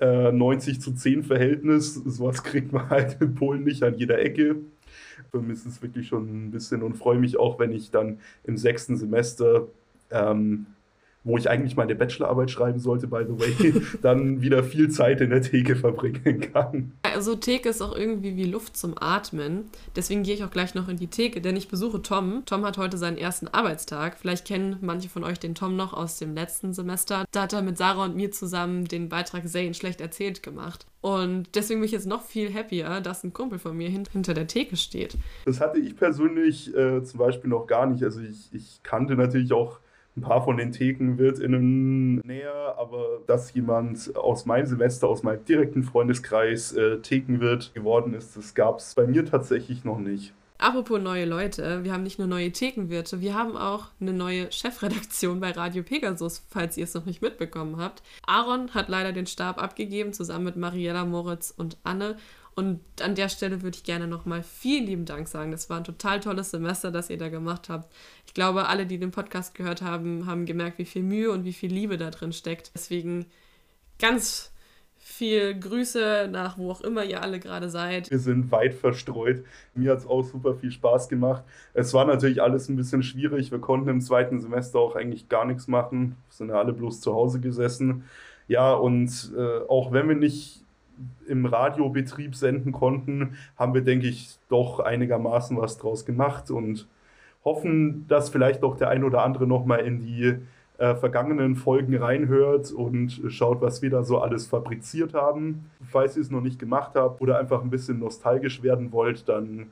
äh, 0.00 0.32
90 0.32 0.80
zu 0.80 0.94
10 0.94 1.22
Verhältnis, 1.22 1.94
sowas 1.94 2.42
kriegt 2.42 2.72
man 2.72 2.90
halt 2.90 3.18
in 3.20 3.36
Polen 3.36 3.62
nicht 3.62 3.84
an 3.84 3.94
jeder 3.94 4.18
Ecke. 4.18 4.56
Vermisse 5.30 5.68
es 5.68 5.82
wirklich 5.82 6.08
schon 6.08 6.46
ein 6.46 6.50
bisschen 6.50 6.82
und 6.82 6.96
freue 6.96 7.18
mich 7.18 7.38
auch, 7.38 7.58
wenn 7.58 7.72
ich 7.72 7.90
dann 7.90 8.18
im 8.44 8.56
sechsten 8.56 8.96
Semester 8.96 9.68
ähm, 10.10 10.66
wo 11.24 11.36
ich 11.36 11.50
eigentlich 11.50 11.76
meine 11.76 11.94
Bachelorarbeit 11.94 12.50
schreiben 12.50 12.78
sollte, 12.78 13.06
by 13.06 13.24
the 13.26 13.38
way, 13.38 13.74
dann 14.02 14.40
wieder 14.40 14.64
viel 14.64 14.88
Zeit 14.88 15.20
in 15.20 15.30
der 15.30 15.42
Theke 15.42 15.76
verbringen 15.76 16.40
kann. 16.52 16.92
Also 17.18 17.34
Theke 17.34 17.70
ist 17.70 17.82
auch 17.82 17.96
irgendwie 17.96 18.36
wie 18.36 18.44
Luft 18.44 18.76
zum 18.76 18.94
Atmen. 18.96 19.64
Deswegen 19.96 20.22
gehe 20.22 20.34
ich 20.34 20.44
auch 20.44 20.52
gleich 20.52 20.76
noch 20.76 20.86
in 20.86 20.98
die 20.98 21.08
Theke, 21.08 21.40
denn 21.40 21.56
ich 21.56 21.66
besuche 21.66 22.00
Tom. 22.00 22.44
Tom 22.46 22.64
hat 22.64 22.78
heute 22.78 22.96
seinen 22.96 23.16
ersten 23.16 23.48
Arbeitstag. 23.48 24.18
Vielleicht 24.20 24.46
kennen 24.46 24.76
manche 24.82 25.08
von 25.08 25.24
euch 25.24 25.40
den 25.40 25.56
Tom 25.56 25.74
noch 25.74 25.92
aus 25.92 26.20
dem 26.20 26.36
letzten 26.36 26.72
Semester. 26.72 27.24
Da 27.32 27.42
hat 27.42 27.52
er 27.52 27.62
mit 27.62 27.76
Sarah 27.76 28.04
und 28.04 28.14
mir 28.14 28.30
zusammen 28.30 28.84
den 28.84 29.08
Beitrag 29.08 29.48
Zane 29.48 29.74
schlecht 29.74 30.00
erzählt 30.00 30.44
gemacht. 30.44 30.86
Und 31.00 31.48
deswegen 31.56 31.80
bin 31.80 31.86
ich 31.86 31.92
jetzt 31.92 32.06
noch 32.06 32.22
viel 32.22 32.54
happier, 32.54 33.00
dass 33.00 33.24
ein 33.24 33.32
Kumpel 33.32 33.58
von 33.58 33.76
mir 33.76 33.88
hinter 33.88 34.32
der 34.32 34.46
Theke 34.46 34.76
steht. 34.76 35.16
Das 35.44 35.60
hatte 35.60 35.80
ich 35.80 35.96
persönlich 35.96 36.72
äh, 36.72 37.02
zum 37.02 37.18
Beispiel 37.18 37.50
noch 37.50 37.66
gar 37.66 37.86
nicht. 37.86 38.04
Also 38.04 38.20
ich, 38.20 38.48
ich 38.52 38.80
kannte 38.84 39.16
natürlich 39.16 39.52
auch 39.52 39.80
ein 40.18 40.20
paar 40.20 40.42
von 40.42 40.56
den 40.56 40.72
Theken 40.72 41.18
wird 41.18 41.38
in 41.38 41.54
einem 41.54 42.16
näher, 42.24 42.74
aber 42.78 43.20
dass 43.26 43.54
jemand 43.54 44.14
aus 44.16 44.46
meinem 44.46 44.66
Semester, 44.66 45.08
aus 45.08 45.22
meinem 45.22 45.44
direkten 45.44 45.82
Freundeskreis 45.82 46.72
äh, 46.72 46.98
Thekenwirt 46.98 47.72
geworden 47.74 48.14
ist, 48.14 48.36
das 48.36 48.54
gab 48.54 48.78
es 48.78 48.94
bei 48.94 49.06
mir 49.06 49.24
tatsächlich 49.24 49.84
noch 49.84 49.98
nicht. 49.98 50.32
Apropos 50.60 51.00
neue 51.00 51.24
Leute, 51.24 51.84
wir 51.84 51.92
haben 51.92 52.02
nicht 52.02 52.18
nur 52.18 52.26
neue 52.26 52.50
Thekenwirte, 52.50 53.20
wir 53.20 53.34
haben 53.34 53.56
auch 53.56 53.86
eine 54.00 54.12
neue 54.12 54.50
Chefredaktion 54.50 55.38
bei 55.38 55.52
Radio 55.52 55.84
Pegasus, 55.84 56.44
falls 56.48 56.76
ihr 56.76 56.82
es 56.82 56.94
noch 56.94 57.06
nicht 57.06 57.22
mitbekommen 57.22 57.76
habt. 57.76 58.02
Aaron 58.26 58.74
hat 58.74 58.88
leider 58.88 59.12
den 59.12 59.28
Stab 59.28 59.62
abgegeben, 59.62 60.12
zusammen 60.12 60.46
mit 60.46 60.56
Mariella 60.56 61.04
Moritz 61.04 61.54
und 61.56 61.76
Anne. 61.84 62.16
Und 62.58 62.80
an 63.00 63.14
der 63.14 63.28
Stelle 63.28 63.62
würde 63.62 63.76
ich 63.76 63.84
gerne 63.84 64.08
nochmal 64.08 64.42
vielen 64.42 64.84
lieben 64.84 65.04
Dank 65.04 65.28
sagen. 65.28 65.52
Das 65.52 65.70
war 65.70 65.76
ein 65.76 65.84
total 65.84 66.18
tolles 66.18 66.50
Semester, 66.50 66.90
das 66.90 67.08
ihr 67.08 67.16
da 67.16 67.28
gemacht 67.28 67.68
habt. 67.68 67.94
Ich 68.26 68.34
glaube, 68.34 68.66
alle, 68.66 68.84
die 68.84 68.98
den 68.98 69.12
Podcast 69.12 69.54
gehört 69.54 69.80
haben, 69.80 70.26
haben 70.26 70.44
gemerkt, 70.44 70.78
wie 70.78 70.84
viel 70.84 71.04
Mühe 71.04 71.30
und 71.30 71.44
wie 71.44 71.52
viel 71.52 71.72
Liebe 71.72 71.98
da 71.98 72.10
drin 72.10 72.32
steckt. 72.32 72.72
Deswegen 72.74 73.26
ganz 74.00 74.52
viel 74.96 75.56
Grüße 75.56 76.28
nach 76.32 76.58
wo 76.58 76.72
auch 76.72 76.80
immer 76.80 77.04
ihr 77.04 77.22
alle 77.22 77.38
gerade 77.38 77.70
seid. 77.70 78.10
Wir 78.10 78.18
sind 78.18 78.50
weit 78.50 78.74
verstreut. 78.74 79.44
Mir 79.76 79.92
hat 79.92 79.98
es 79.98 80.06
auch 80.08 80.24
super 80.24 80.56
viel 80.56 80.72
Spaß 80.72 81.08
gemacht. 81.08 81.44
Es 81.74 81.94
war 81.94 82.06
natürlich 82.06 82.42
alles 82.42 82.68
ein 82.68 82.74
bisschen 82.74 83.04
schwierig. 83.04 83.52
Wir 83.52 83.60
konnten 83.60 83.88
im 83.88 84.00
zweiten 84.00 84.40
Semester 84.40 84.80
auch 84.80 84.96
eigentlich 84.96 85.28
gar 85.28 85.44
nichts 85.44 85.68
machen. 85.68 86.16
Wir 86.26 86.34
sind 86.34 86.48
ja 86.48 86.56
alle 86.56 86.72
bloß 86.72 87.02
zu 87.02 87.14
Hause 87.14 87.38
gesessen. 87.38 88.02
Ja, 88.48 88.72
und 88.72 89.32
äh, 89.36 89.60
auch 89.68 89.92
wenn 89.92 90.08
wir 90.08 90.16
nicht 90.16 90.64
im 91.26 91.46
Radiobetrieb 91.46 92.34
senden 92.34 92.72
konnten, 92.72 93.36
haben 93.56 93.74
wir, 93.74 93.82
denke 93.82 94.06
ich, 94.06 94.38
doch 94.48 94.80
einigermaßen 94.80 95.56
was 95.56 95.78
draus 95.78 96.04
gemacht 96.04 96.50
und 96.50 96.86
hoffen, 97.44 98.06
dass 98.08 98.30
vielleicht 98.30 98.62
auch 98.62 98.76
der 98.76 98.88
ein 98.88 99.04
oder 99.04 99.22
andere 99.22 99.46
nochmal 99.46 99.80
in 99.80 100.00
die 100.00 100.36
äh, 100.78 100.94
vergangenen 100.94 101.56
Folgen 101.56 101.96
reinhört 101.96 102.70
und 102.70 103.20
schaut, 103.28 103.60
was 103.60 103.82
wir 103.82 103.90
da 103.90 104.04
so 104.04 104.20
alles 104.20 104.46
fabriziert 104.46 105.14
haben. 105.14 105.70
Falls 105.90 106.16
ihr 106.16 106.22
es 106.22 106.30
noch 106.30 106.40
nicht 106.40 106.58
gemacht 106.58 106.92
habt 106.94 107.20
oder 107.20 107.38
einfach 107.38 107.62
ein 107.62 107.70
bisschen 107.70 107.98
nostalgisch 107.98 108.62
werden 108.62 108.92
wollt, 108.92 109.28
dann 109.28 109.70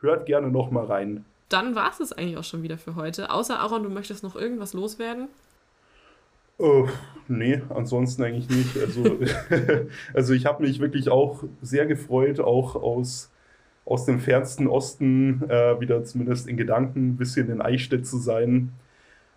hört 0.00 0.26
gerne 0.26 0.48
nochmal 0.48 0.86
rein. 0.86 1.24
Dann 1.48 1.74
war 1.74 1.90
es 1.90 2.00
es 2.00 2.12
eigentlich 2.12 2.36
auch 2.36 2.44
schon 2.44 2.62
wieder 2.62 2.78
für 2.78 2.96
heute. 2.96 3.30
Außer 3.30 3.60
Aaron, 3.60 3.82
du 3.82 3.90
möchtest 3.90 4.22
noch 4.22 4.34
irgendwas 4.34 4.72
loswerden? 4.72 5.28
Oh, 6.58 6.88
nee, 7.28 7.60
ansonsten 7.68 8.22
eigentlich 8.22 8.48
nicht. 8.48 8.78
Also, 8.78 9.18
also 10.14 10.32
ich 10.32 10.46
habe 10.46 10.62
mich 10.62 10.80
wirklich 10.80 11.10
auch 11.10 11.44
sehr 11.60 11.86
gefreut, 11.86 12.40
auch 12.40 12.76
aus, 12.76 13.30
aus 13.84 14.06
dem 14.06 14.20
fernsten 14.20 14.66
Osten 14.66 15.42
äh, 15.48 15.80
wieder 15.80 16.02
zumindest 16.04 16.48
in 16.48 16.56
Gedanken 16.56 17.10
ein 17.10 17.16
bisschen 17.16 17.50
in 17.50 17.60
Eichstätt 17.60 18.06
zu 18.06 18.18
sein. 18.18 18.72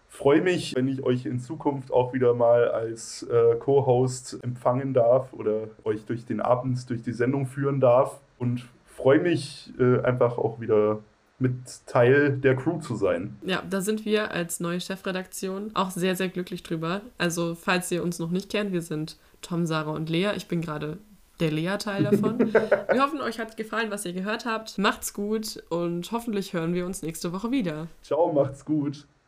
Freue 0.07 0.41
mich, 0.41 0.75
wenn 0.75 0.87
ich 0.87 1.03
euch 1.03 1.25
in 1.25 1.39
Zukunft 1.39 1.91
auch 1.91 2.13
wieder 2.13 2.33
mal 2.33 2.69
als 2.69 3.23
äh, 3.23 3.55
Co-Host 3.59 4.39
empfangen 4.41 4.93
darf 4.93 5.33
oder 5.33 5.67
euch 5.83 6.05
durch 6.05 6.25
den 6.25 6.39
Abend, 6.39 6.89
durch 6.89 7.03
die 7.03 7.13
Sendung 7.13 7.45
führen 7.45 7.79
darf. 7.79 8.19
Und 8.39 8.67
freue 8.85 9.19
mich 9.19 9.71
äh, 9.79 9.99
einfach 10.01 10.37
auch 10.37 10.59
wieder 10.59 10.99
mit 11.39 11.55
Teil 11.85 12.37
der 12.37 12.55
Crew 12.55 12.79
zu 12.79 12.95
sein. 12.95 13.37
Ja, 13.43 13.63
da 13.67 13.81
sind 13.81 14.05
wir 14.05 14.31
als 14.31 14.59
neue 14.59 14.81
Chefredaktion 14.81 15.71
auch 15.73 15.91
sehr, 15.91 16.15
sehr 16.15 16.29
glücklich 16.29 16.63
drüber. 16.63 17.01
Also, 17.17 17.55
falls 17.55 17.91
ihr 17.91 18.03
uns 18.03 18.19
noch 18.19 18.29
nicht 18.29 18.49
kennt, 18.49 18.71
wir 18.71 18.81
sind 18.81 19.17
Tom, 19.41 19.65
Sarah 19.65 19.91
und 19.91 20.09
Lea. 20.09 20.31
Ich 20.35 20.47
bin 20.47 20.61
gerade 20.61 20.97
der 21.39 21.51
Lea-Teil 21.51 22.03
davon. 22.03 22.39
wir 22.53 23.01
hoffen, 23.01 23.21
euch 23.21 23.39
hat 23.39 23.57
gefallen, 23.57 23.91
was 23.91 24.05
ihr 24.05 24.13
gehört 24.13 24.45
habt. 24.45 24.77
Macht's 24.77 25.13
gut 25.13 25.63
und 25.69 26.11
hoffentlich 26.11 26.53
hören 26.53 26.73
wir 26.73 26.85
uns 26.85 27.01
nächste 27.01 27.31
Woche 27.31 27.51
wieder. 27.51 27.87
Ciao, 28.03 28.31
macht's 28.31 28.65
gut. 28.65 29.07